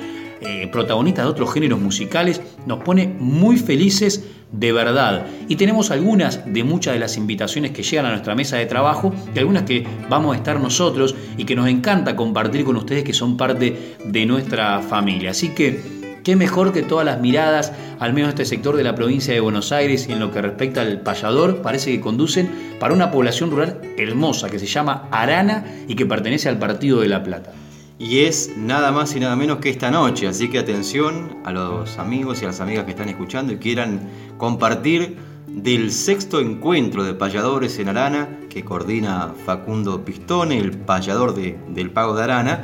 [0.41, 5.25] eh, protagonistas de otros géneros musicales, nos pone muy felices de verdad.
[5.47, 9.13] Y tenemos algunas de muchas de las invitaciones que llegan a nuestra mesa de trabajo
[9.33, 13.13] y algunas que vamos a estar nosotros y que nos encanta compartir con ustedes que
[13.13, 15.31] son parte de nuestra familia.
[15.31, 15.81] Así que,
[16.23, 19.71] qué mejor que todas las miradas, al menos este sector de la provincia de Buenos
[19.71, 23.81] Aires y en lo que respecta al payador, parece que conducen para una población rural
[23.97, 27.53] hermosa que se llama Arana y que pertenece al Partido de La Plata
[27.97, 30.27] y es nada más y nada menos que esta noche.
[30.27, 34.09] Así que atención a los amigos y a las amigas que están escuchando y quieran
[34.37, 35.17] compartir
[35.47, 42.15] del sexto encuentro de payadores en Arana que coordina Facundo Pistone, el payador del Pago
[42.15, 42.63] de Arana.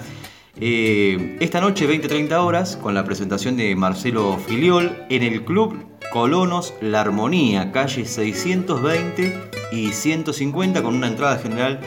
[0.58, 6.74] Eh, esta noche, 20-30 horas, con la presentación de Marcelo Filiol en el Club Colonos
[6.82, 9.34] La Armonía, calle 620
[9.72, 11.80] y 150, con una entrada general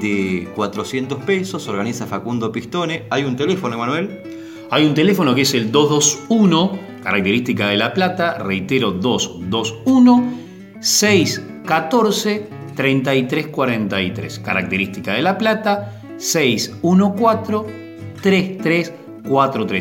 [0.00, 3.04] de 400 pesos, organiza Facundo Pistone.
[3.10, 4.22] Hay un teléfono, Manuel.
[4.70, 10.34] Hay un teléfono que es el 221 Característica de La Plata, reitero 221
[10.80, 14.38] 614 3343.
[14.40, 17.80] Característica de La Plata 614
[18.22, 18.99] 3343.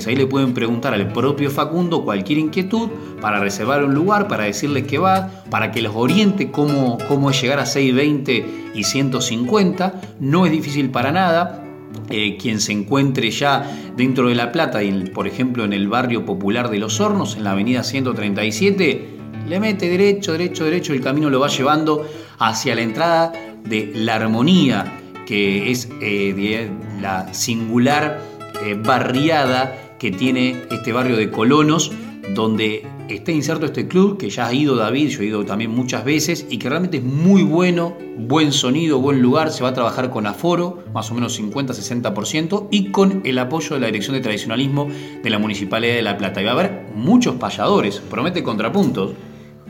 [0.08, 4.84] Ahí le pueden preguntar al propio Facundo cualquier inquietud para reservar un lugar, para decirles
[4.84, 10.02] que va, para que los oriente cómo, cómo es llegar a 620 y 150.
[10.20, 11.66] No es difícil para nada.
[12.12, 16.26] Eh, quien se encuentre ya dentro de La Plata, y por ejemplo en el barrio
[16.26, 19.10] popular de Los Hornos, en la avenida 137,
[19.48, 22.06] le mete derecho, derecho, derecho, el camino lo va llevando
[22.38, 23.34] hacia la entrada
[23.64, 24.86] de La Armonía,
[25.26, 26.70] que es eh,
[27.02, 28.29] la singular
[28.64, 31.92] eh, barriada que tiene este barrio de Colonos,
[32.34, 36.04] donde está inserto este club, que ya ha ido David, yo he ido también muchas
[36.04, 40.10] veces, y que realmente es muy bueno, buen sonido, buen lugar, se va a trabajar
[40.10, 44.88] con aforo, más o menos 50-60%, y con el apoyo de la Dirección de Tradicionalismo
[45.24, 46.42] de la Municipalidad de La Plata.
[46.42, 49.14] Y va a haber muchos payadores, promete contrapuntos.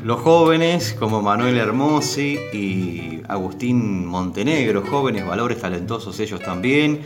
[0.04, 7.02] Los jóvenes como Manuel Hermosi y Agustín Montenegro, jóvenes, valores talentosos ellos también.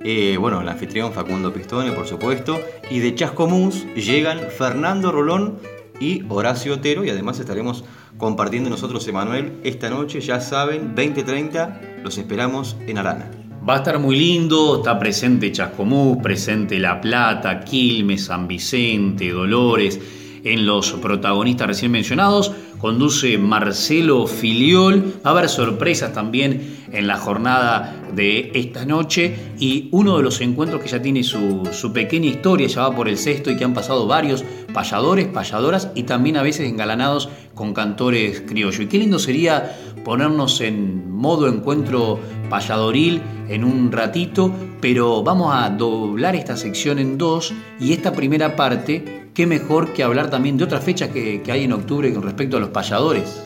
[0.00, 2.60] Eh, bueno, el anfitrión Facundo Pistone, por supuesto.
[2.90, 5.58] Y de Chascomús llegan Fernando Rolón
[6.00, 7.04] y Horacio Otero.
[7.04, 7.84] Y además estaremos
[8.16, 13.30] compartiendo nosotros, Emanuel, esta noche, ya saben, 20.30, los esperamos en Arana.
[13.68, 20.00] Va a estar muy lindo, está presente Chascomús, presente La Plata, Quilmes, San Vicente, Dolores,
[20.52, 22.52] en los protagonistas recién mencionados.
[22.78, 25.14] Conduce Marcelo Filiol.
[25.24, 30.40] Va a haber sorpresas también en la jornada de esta noche y uno de los
[30.40, 33.74] encuentros que ya tiene su, pequeña historia, ya va por el sexto y que han
[33.74, 38.80] pasado varios payadores, payadoras y también a veces engalanados con cantores criollos.
[38.80, 42.18] Y qué lindo sería ponernos en modo encuentro
[42.48, 48.56] payadoril en un ratito, pero vamos a doblar esta sección en dos y esta primera
[48.56, 52.56] parte, qué mejor que hablar también de otras fechas que, hay en octubre con respecto
[52.56, 53.40] a los payadores.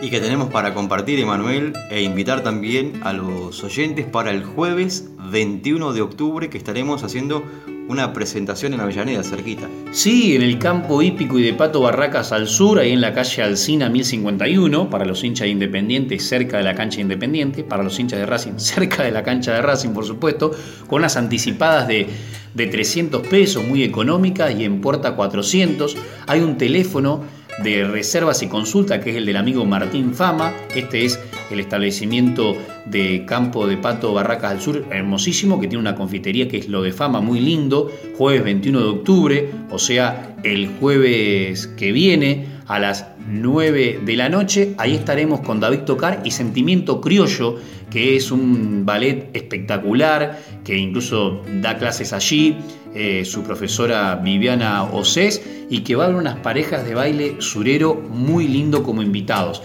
[0.00, 5.08] Y que tenemos para compartir, Emanuel, e invitar también a los oyentes para el jueves
[5.32, 7.42] 21 de octubre que estaremos haciendo
[7.88, 9.66] una presentación en Avellaneda, cerquita.
[9.92, 13.42] Sí, en el campo hípico y de Pato Barracas al sur, ahí en la calle
[13.42, 18.20] Alcina 1051, para los hinchas de Independiente, cerca de la cancha Independiente, para los hinchas
[18.20, 20.50] de Racing, cerca de la cancha de Racing, por supuesto,
[20.86, 22.06] con unas anticipadas de,
[22.54, 25.96] de 300 pesos, muy económicas, y en puerta 400.
[26.26, 27.24] Hay un teléfono
[27.62, 30.52] de reservas y consulta, que es el del amigo Martín Fama.
[30.74, 31.18] Este es
[31.50, 32.56] el establecimiento
[32.86, 36.82] de Campo de Pato Barracas al Sur, hermosísimo, que tiene una confitería que es lo
[36.82, 37.90] de fama, muy lindo.
[38.16, 44.28] Jueves 21 de octubre, o sea, el jueves que viene a las 9 de la
[44.28, 44.74] noche.
[44.78, 47.56] Ahí estaremos con David Tocar y Sentimiento Criollo,
[47.90, 52.56] que es un ballet espectacular, que incluso da clases allí,
[52.94, 57.94] eh, su profesora Viviana Osés, y que va a haber unas parejas de baile surero
[57.94, 59.62] muy lindo como invitados.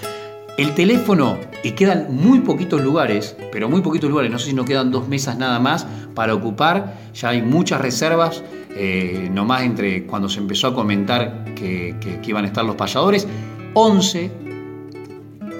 [0.57, 4.65] El teléfono, y quedan muy poquitos lugares, pero muy poquitos lugares, no sé si nos
[4.65, 8.43] quedan dos mesas nada más para ocupar, ya hay muchas reservas,
[8.75, 13.27] eh, nomás entre cuando se empezó a comentar que, que iban a estar los payadores,
[13.73, 14.43] 11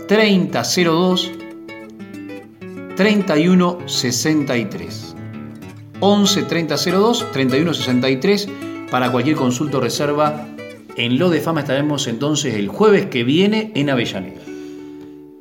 [0.08, 1.32] 30 02
[2.96, 5.16] 31 63.
[6.00, 8.50] 11 30 02 31 63
[8.92, 10.48] para cualquier consulta o reserva.
[10.96, 14.42] En Lo de Fama estaremos entonces el jueves que viene en Avellaneda.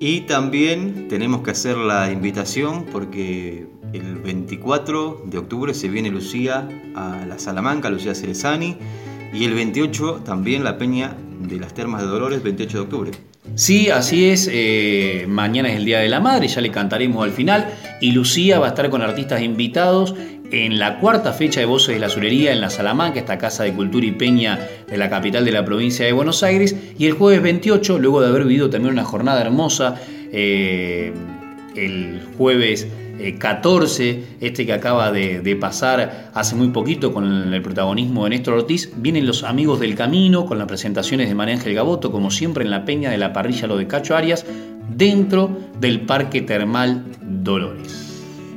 [0.01, 6.69] Y también tenemos que hacer la invitación porque el 24 de octubre se viene Lucía
[6.95, 8.79] a la Salamanca, Lucía Cerezani,
[9.35, 13.11] y el 28 también la Peña de las Termas de Dolores, 28 de octubre.
[13.55, 14.49] Sí, así es.
[14.51, 17.67] Eh, mañana es el Día de la Madre, ya le cantaremos al final.
[18.01, 20.15] Y Lucía va a estar con artistas invitados
[20.51, 23.73] en la cuarta fecha de Voces de la Azulería en la Salamanca, esta casa de
[23.73, 26.77] cultura y peña de la capital de la provincia de Buenos Aires.
[26.99, 29.97] Y el jueves 28, luego de haber vivido también una jornada hermosa,
[30.33, 31.13] eh,
[31.75, 32.87] el jueves
[33.39, 38.55] 14, eh, este que acaba de, pasar hace muy poquito con el, protagonismo de Néstor
[38.55, 42.65] Ortiz, vienen los amigos del camino con las presentaciones de María Ángel Gaboto, como siempre
[42.65, 44.45] en la peña de la parrilla Lo de Cacho Arias,
[44.89, 48.13] dentro del Parque Termal Dolores.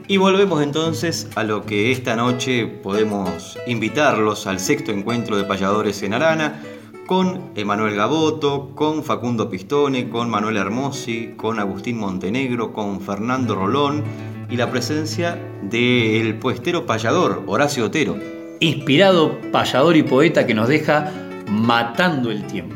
[0.08, 6.04] Y volvemos entonces a lo que esta noche podemos invitarlos al sexto encuentro de payadores
[6.04, 6.62] en Arana,
[7.08, 14.04] con Emanuel Gaboto, con Facundo Pistone, con Manuel Hermosi, con Agustín Montenegro, con Fernando Rolón
[14.50, 18.18] y la presencia del puestero payador Horacio Otero.
[18.60, 21.12] Inspirado payador y poeta que nos deja
[21.50, 22.76] matando el tiempo.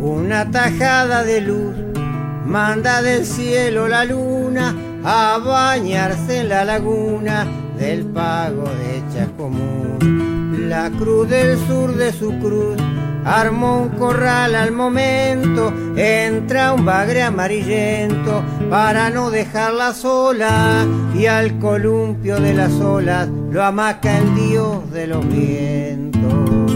[0.00, 1.74] Una tajada de luz,
[2.44, 4.74] manda del cielo la luna
[5.04, 7.46] a bañarse en la laguna
[7.78, 10.68] del pago de Chascomún.
[10.68, 12.76] La cruz del sur de su cruz
[13.24, 20.84] armó un corral al momento, entra un bagre amarillento para no dejarla sola
[21.14, 26.74] y al columpio de las olas lo amaca el dios de los vientos.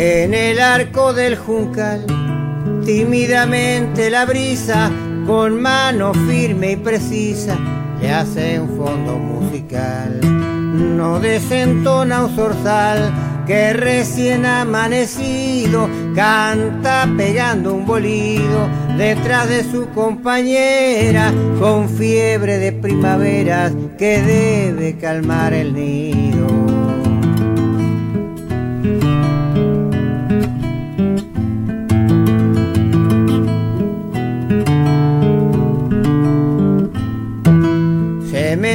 [0.00, 2.06] En el arco del juncal,
[2.86, 4.92] tímidamente la brisa,
[5.26, 7.58] con mano firme y precisa,
[8.00, 10.20] le hace un fondo musical.
[10.96, 13.12] No desentona un zorzal
[13.44, 23.72] que recién amanecido canta pegando un bolido detrás de su compañera con fiebre de primaveras
[23.98, 26.77] que debe calmar el nido.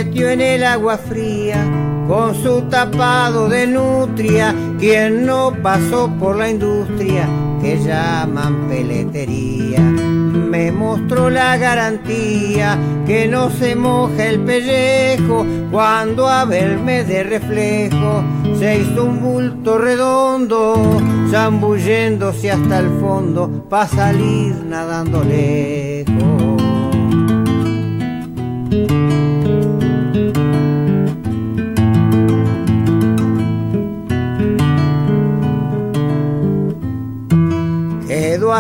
[0.04, 1.66] Metió en el agua fría
[2.08, 7.26] con su tapado de nutria, quien no pasó por la industria
[7.62, 9.80] que llaman peletería.
[9.80, 12.78] Me mostró la garantía
[13.08, 18.24] que no se moja el pellejo cuando a verme de reflejo
[18.60, 20.76] se hizo un bulto redondo,
[21.32, 26.33] zambulléndose hasta el fondo para salir nadando lejos.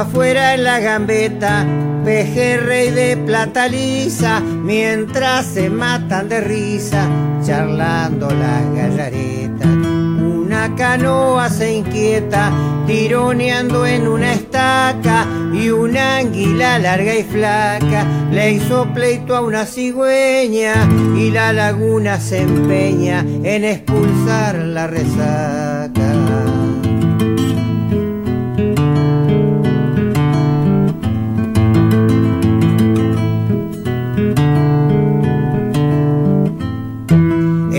[0.03, 1.65] Afuera en la gambeta,
[2.03, 7.07] pejerrey de plata lisa, mientras se matan de risa,
[7.45, 9.67] charlando las gallaretas.
[9.67, 12.51] Una canoa se inquieta,
[12.85, 19.65] tironeando en una estaca, y una anguila larga y flaca le hizo pleito a una
[19.65, 20.73] cigüeña,
[21.15, 26.62] y la laguna se empeña en expulsar la resaca.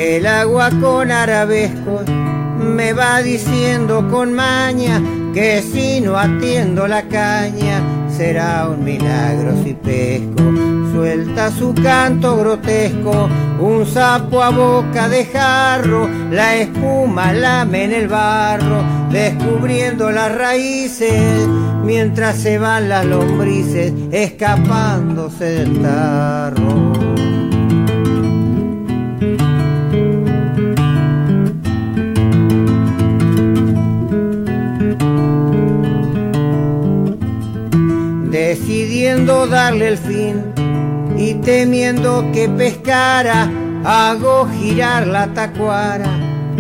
[0.05, 2.05] Agua con arabescos
[2.59, 5.01] me va diciendo con maña
[5.33, 10.43] que si no atiendo la caña será un milagro si pesco.
[10.93, 13.29] Suelta su canto grotesco,
[13.59, 21.49] un sapo a boca de jarro, la espuma lame en el barro, descubriendo las raíces,
[21.83, 26.84] mientras se van las lombrices, escapándose del tarro.
[38.35, 40.53] Decidiendo darle el fin
[41.17, 43.49] y temiendo que pescara,
[43.85, 46.11] hago girar la tacuara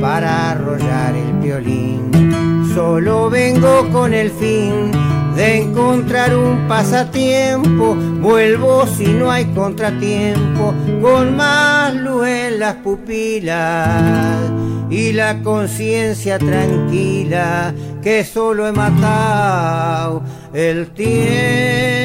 [0.00, 2.70] para arrollar el violín.
[2.76, 4.92] Solo vengo con el fin
[5.34, 10.72] de encontrar un pasatiempo, vuelvo si no hay contratiempo,
[11.02, 20.22] con más luz en las pupilas y la conciencia tranquila que solo he matado
[20.52, 22.04] el tiempo.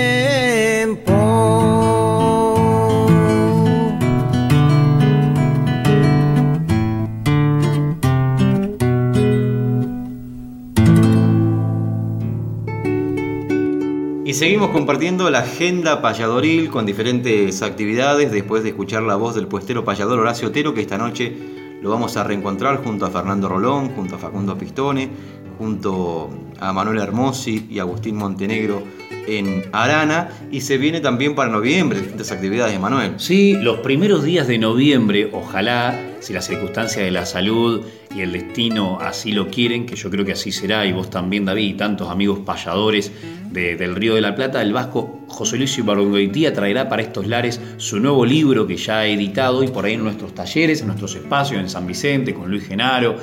[14.29, 19.47] Y seguimos compartiendo la agenda payadoril con diferentes actividades después de escuchar la voz del
[19.47, 21.35] puestero payador Horacio Otero que esta noche
[21.81, 25.09] lo vamos a reencontrar junto a Fernando Rolón, junto a Facundo Pistone,
[25.57, 28.83] junto a Manuel Hermosi y Agustín Montenegro
[29.27, 33.13] en Arana y se viene también para noviembre distintas actividades de Manuel.
[33.17, 38.31] Sí, los primeros días de noviembre, ojalá, si las circunstancias de la salud y el
[38.31, 41.73] destino así lo quieren, que yo creo que así será, y vos también David y
[41.73, 43.11] tantos amigos payadores
[43.51, 47.99] del Río de la Plata, el vasco José Luis Ibargoitía traerá para estos lares su
[47.99, 51.61] nuevo libro que ya ha editado y por ahí en nuestros talleres, en nuestros espacios,
[51.61, 53.15] en San Vicente, con Luis Genaro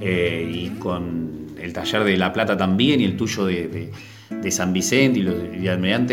[0.00, 3.90] eh, y con el taller de La Plata también y el tuyo de,
[4.50, 5.34] San Vicente y, los,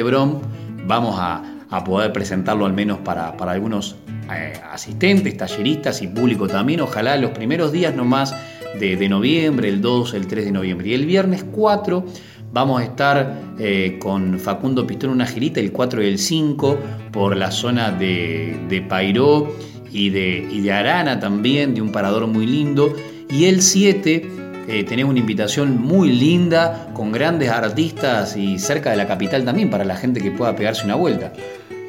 [0.06, 0.42] Brom,
[0.88, 1.44] vamos a,
[1.86, 3.96] poder presentarlo al menos para, algunos
[4.34, 8.36] eh, asistentes, talleristas y público también, ojalá los primeros días nomás
[8.80, 10.90] de, de noviembre, el 2, el 3 de noviembre.
[10.90, 12.06] Y el viernes 4
[12.54, 16.78] Vamos a estar eh, con Facundo Pistón una girita el 4 y el 5
[17.12, 19.56] por la zona de, de Pairó
[19.90, 22.94] y de, y de Arana también, de un parador muy lindo.
[23.30, 24.28] Y el 7
[24.68, 29.70] eh, tenemos una invitación muy linda con grandes artistas y cerca de la capital también
[29.70, 31.32] para la gente que pueda pegarse una vuelta.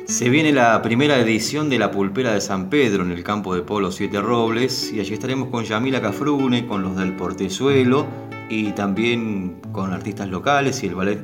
[0.06, 3.62] Se viene la primera edición de la Pulpera de San Pedro en el campo de
[3.62, 8.06] Polo Siete Robles y allí estaremos con Yamila Cafrune, con los del Portezuelo
[8.48, 11.20] y también con artistas locales y el ballet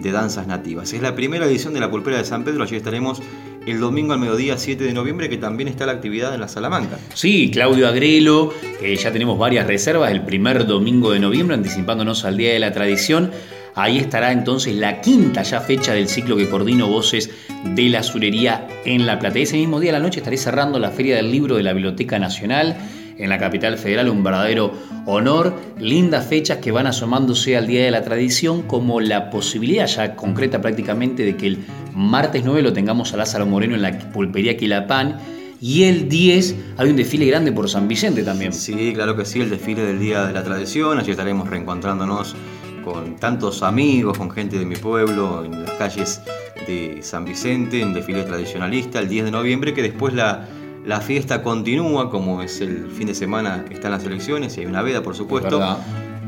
[0.00, 0.92] de danzas nativas.
[0.92, 3.22] Es la primera edición de la Pulpera de San Pedro, allí estaremos
[3.66, 6.98] el domingo al mediodía 7 de noviembre, que también está la actividad en la Salamanca.
[7.14, 12.52] Sí, Claudio Agrelo, ya tenemos varias reservas, el primer domingo de noviembre, anticipándonos al Día
[12.52, 13.32] de la Tradición.
[13.74, 17.30] Ahí estará entonces la quinta ya fecha del ciclo que coordino voces
[17.74, 19.38] de la Surería en La Plata.
[19.38, 22.18] Ese mismo día a la noche estaré cerrando la Feria del Libro de la Biblioteca
[22.18, 22.76] Nacional
[23.18, 24.72] en la capital federal, un verdadero
[25.06, 30.16] honor, lindas fechas que van asomándose al Día de la Tradición como la posibilidad ya
[30.16, 31.64] concreta prácticamente de que el
[31.94, 35.18] martes 9 lo tengamos a Lázaro Moreno en la pulpería Quilapán.
[35.58, 38.52] Y el 10 hay un desfile grande por San Vicente también.
[38.52, 42.36] Sí, claro que sí, el desfile del Día de la Tradición, allí estaremos reencontrándonos
[42.84, 46.20] con tantos amigos, con gente de mi pueblo, en las calles
[46.66, 50.46] de San Vicente, en desfile tradicionalista, el 10 de noviembre, que después la,
[50.86, 54.66] la fiesta continúa, como es el fin de semana que están las elecciones, y hay
[54.66, 55.60] una veda, por supuesto.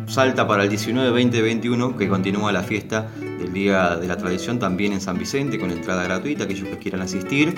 [0.06, 4.58] Salta para el 19, 20, 21, que continúa la fiesta del Día de la Tradición
[4.58, 7.54] también en San Vicente, con entrada gratuita, aquellos que quieran asistir.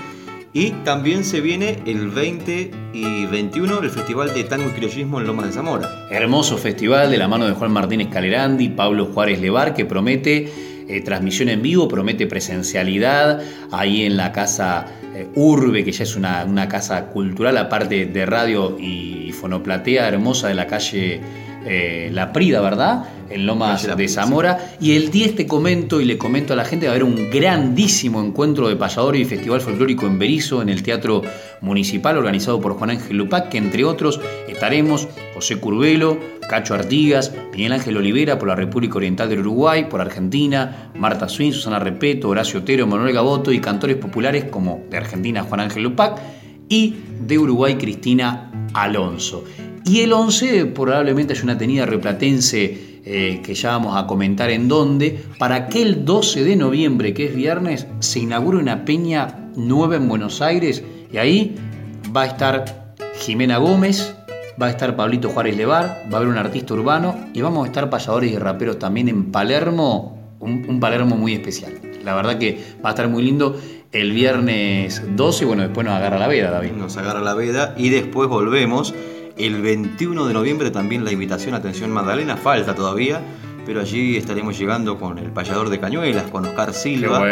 [0.52, 5.28] Y también se viene el 20 y 21 el Festival de Tango y Criollismo en
[5.28, 5.88] Lomas de Zamora.
[6.10, 10.52] Hermoso festival de la mano de Juan Martínez Calerandi, Pablo Juárez Levar, que promete
[10.88, 13.40] eh, transmisión en vivo, promete presencialidad
[13.70, 18.26] ahí en la casa eh, Urbe, que ya es una, una, casa cultural, aparte de
[18.26, 21.20] radio y fonoplatea hermosa de la calle
[21.64, 23.04] eh, La Prida, ¿verdad?
[23.28, 24.74] En Lomas de Zamora.
[24.80, 27.30] Y el 10 te comento y le comento a la gente, va a haber un
[27.30, 31.22] grandísimo encuentro de payadores y festival folclórico en Berizo, en el Teatro
[31.60, 37.72] Municipal, organizado por Juan Ángel Lupac, que entre otros estaremos José Curvelo, Cacho Artigas, Miguel
[37.72, 42.60] Ángel Olivera por la República Oriental del Uruguay, por Argentina, Marta Swin, Susana Repeto, Horacio
[42.60, 46.20] Otero, Manuel Gaboto y cantores populares como de Argentina Juan Ángel Lupac
[46.68, 49.44] y de Uruguay Cristina Alonso.
[49.84, 54.68] Y el 11 probablemente haya una tenida replatense eh, que ya vamos a comentar en
[54.68, 59.96] dónde, para que el 12 de noviembre, que es viernes, se inaugure una peña nueva
[59.96, 61.56] en Buenos Aires y ahí
[62.14, 64.14] va a estar Jimena Gómez,
[64.60, 67.68] va a estar Pablito Juárez Levar, va a haber un artista urbano y vamos a
[67.68, 71.72] estar payadores y raperos también en Palermo, un, un Palermo muy especial.
[72.04, 73.56] La verdad que va a estar muy lindo
[73.92, 76.72] el viernes 12 y bueno, después nos agarra la veda, David.
[76.72, 78.94] Nos agarra la veda y después volvemos
[79.44, 83.20] el 21 de noviembre también la invitación Atención Magdalena, falta todavía,
[83.64, 87.24] pero allí estaremos llegando con el payador de cañuelas, con Oscar Silva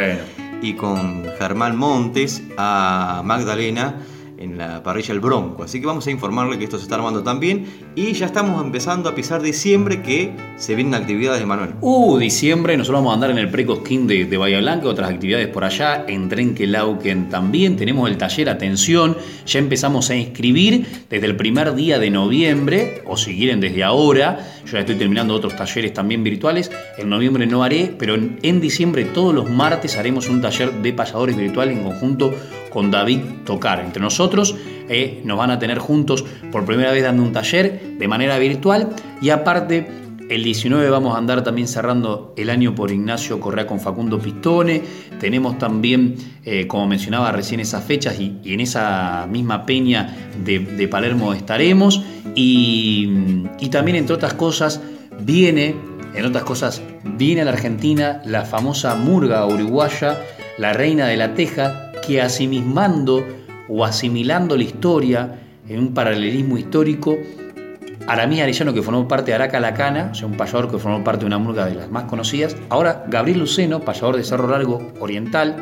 [0.63, 3.97] y con Germán Montes a Magdalena
[4.39, 5.65] en la parrilla El Bronco.
[5.65, 7.67] Así que vamos a informarle que esto se está armando también.
[7.95, 11.75] Y ya estamos empezando a pisar diciembre que se vienen actividades de Manuel.
[11.81, 15.49] Uh, diciembre, nosotros vamos a andar en el Precosquín de, de Bahía Blanca, otras actividades
[15.49, 17.77] por allá, en Trenquelauquen también.
[17.77, 19.17] Tenemos el taller Atención,
[19.47, 24.39] ya empezamos a inscribir desde el primer día de noviembre, o si quieren desde ahora.
[24.65, 26.71] Yo ya estoy terminando otros talleres también virtuales.
[26.97, 31.37] En noviembre no haré, pero en, diciembre todos los martes haremos un taller de payadores
[31.37, 32.35] virtuales en conjunto
[32.71, 33.81] con David Tocar.
[33.81, 34.57] Entre nosotros
[34.89, 38.91] eh, nos van a tener juntos por primera vez dando un taller de manera virtual
[39.21, 39.87] y aparte
[40.29, 44.83] el 19 vamos a andar también cerrando el año por Ignacio Correa con Facundo Pistone.
[45.19, 50.15] Tenemos también, eh, como mencionaba recién, esas fechas y, en esa misma peña
[50.45, 52.03] de, Palermo estaremos.
[52.35, 54.83] Y, también, entre otras cosas,
[55.21, 55.75] viene,
[56.15, 56.83] en otras cosas,
[57.17, 60.19] viene a la Argentina la famosa murga uruguaya,
[60.59, 63.23] la reina de la teja, que asimismando
[63.69, 67.19] o asimilando la historia en un paralelismo histórico,
[68.07, 71.21] Aramí Arellano, que formó parte de Araca Lacana, o sea, un payador que formó parte
[71.21, 75.57] de una murga de las más conocidas, ahora Gabriel Luceno, payador de Cerro Largo Oriental,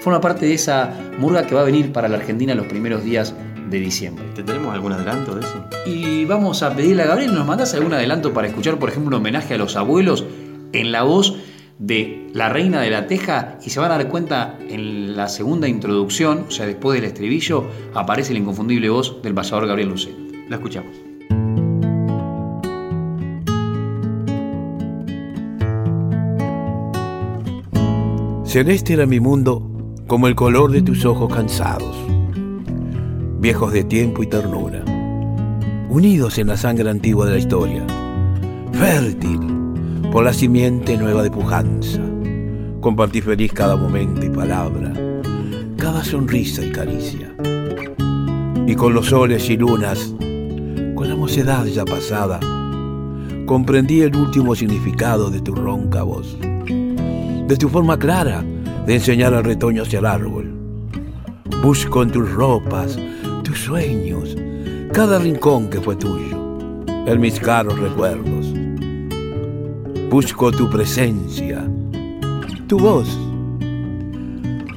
[0.00, 3.34] forma parte de esa murga que va a venir para la Argentina los primeros días
[3.68, 4.24] de diciembre.
[4.34, 5.66] ¿Tenemos algún adelanto de eso?
[5.84, 9.20] Y vamos a pedirle a Gabriel, ¿nos mandas algún adelanto para escuchar, por ejemplo, un
[9.20, 10.24] homenaje a los abuelos
[10.72, 11.36] en la voz
[11.78, 15.68] de La Reina de la Teja y se van a dar cuenta en la segunda
[15.68, 17.64] introducción, o sea, después del estribillo,
[17.94, 20.16] aparece la inconfundible voz del payador Gabriel Lucero.
[20.48, 20.94] La escuchamos.
[28.44, 29.68] Celeste era mi mundo
[30.06, 31.96] como el color de tus ojos cansados,
[33.40, 34.84] viejos de tiempo y ternura,
[35.88, 37.84] unidos en la sangre antigua de la historia,
[38.72, 39.53] fértil
[40.14, 41.98] por la simiente nueva de pujanza.
[42.80, 44.92] Compartí feliz cada momento y palabra,
[45.76, 47.34] cada sonrisa y caricia.
[48.64, 50.14] Y con los soles y lunas,
[50.94, 52.38] con la mocedad ya pasada,
[53.44, 58.44] comprendí el último significado de tu ronca voz, de tu forma clara
[58.86, 60.54] de enseñar al retoño hacia el árbol.
[61.60, 62.96] Busco en tus ropas,
[63.42, 64.36] tus sueños,
[64.92, 68.33] cada rincón que fue tuyo, en mis caros recuerdos.
[70.14, 71.68] Busco tu presencia,
[72.68, 73.18] tu voz,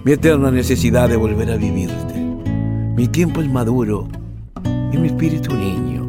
[0.03, 2.15] mi eterna necesidad de volver a vivirte.
[2.95, 4.07] Mi tiempo es maduro
[4.91, 6.07] y mi espíritu niño.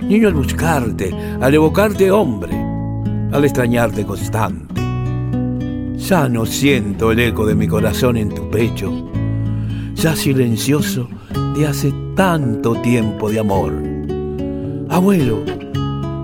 [0.00, 2.54] Niño al buscarte, al evocarte hombre,
[3.32, 4.80] al extrañarte constante.
[5.96, 9.10] Ya no siento el eco de mi corazón en tu pecho,
[9.96, 11.08] ya silencioso
[11.56, 13.72] de hace tanto tiempo de amor.
[14.88, 15.42] Abuelo,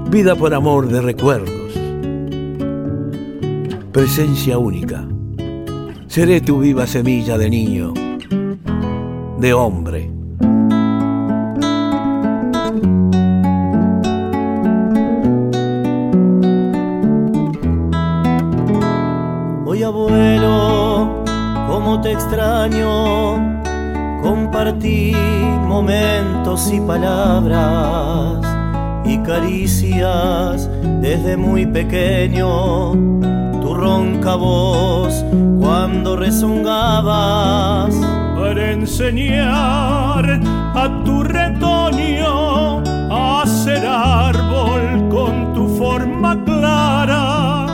[0.08, 1.63] vida por amor de recuerdos.
[3.94, 5.06] Presencia única.
[6.08, 7.94] Seré tu viva semilla de niño,
[9.38, 10.10] de hombre.
[19.64, 21.22] Hoy abuelo,
[21.68, 23.62] cómo te extraño,
[24.24, 25.12] compartí
[25.68, 28.44] momentos y palabras
[29.04, 30.68] y caricias
[31.00, 33.13] desde muy pequeño,
[33.94, 35.24] ronca voz
[35.60, 37.94] cuando rezongabas
[38.36, 40.40] para enseñar
[40.74, 42.82] a tu retoño
[43.12, 47.66] a ser árbol con tu forma clara.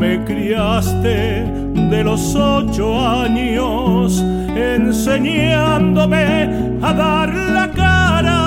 [0.00, 1.44] Me criaste
[1.92, 4.24] de los ocho años
[4.56, 6.24] enseñándome
[6.80, 8.40] a dar la cara.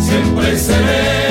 [0.00, 1.29] Siempre seré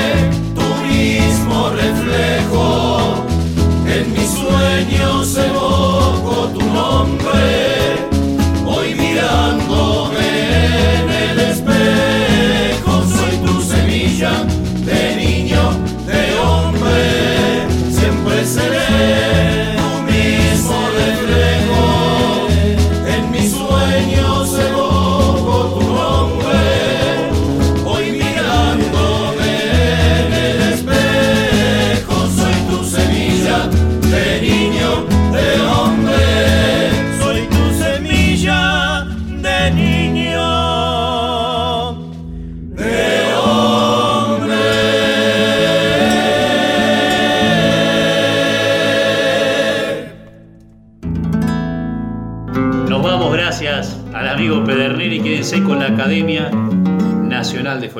[14.20, 14.49] semilla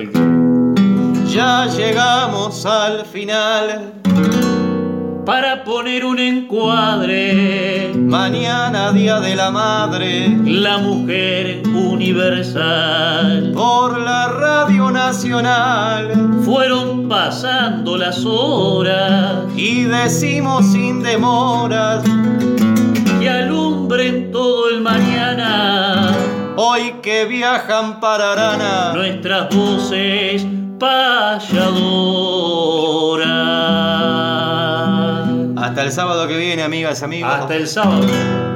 [0.06, 1.26] Folclore.
[1.32, 3.92] Ya llegamos al final.
[5.24, 7.92] Para poner un encuadre.
[7.94, 10.28] Mañana, Día de la Madre.
[10.44, 13.52] La mujer universal.
[13.54, 16.40] Por la Radio Nacional.
[16.44, 19.44] Fueron pasando las horas.
[19.54, 22.02] Y decimos sin demoras.
[26.62, 28.92] Hoy que viajan para Arana.
[28.92, 30.44] Nuestras voces
[30.78, 31.56] payadoras.
[35.56, 37.32] Hasta el sábado que viene, amigas amigos.
[37.32, 38.49] Hasta el sábado.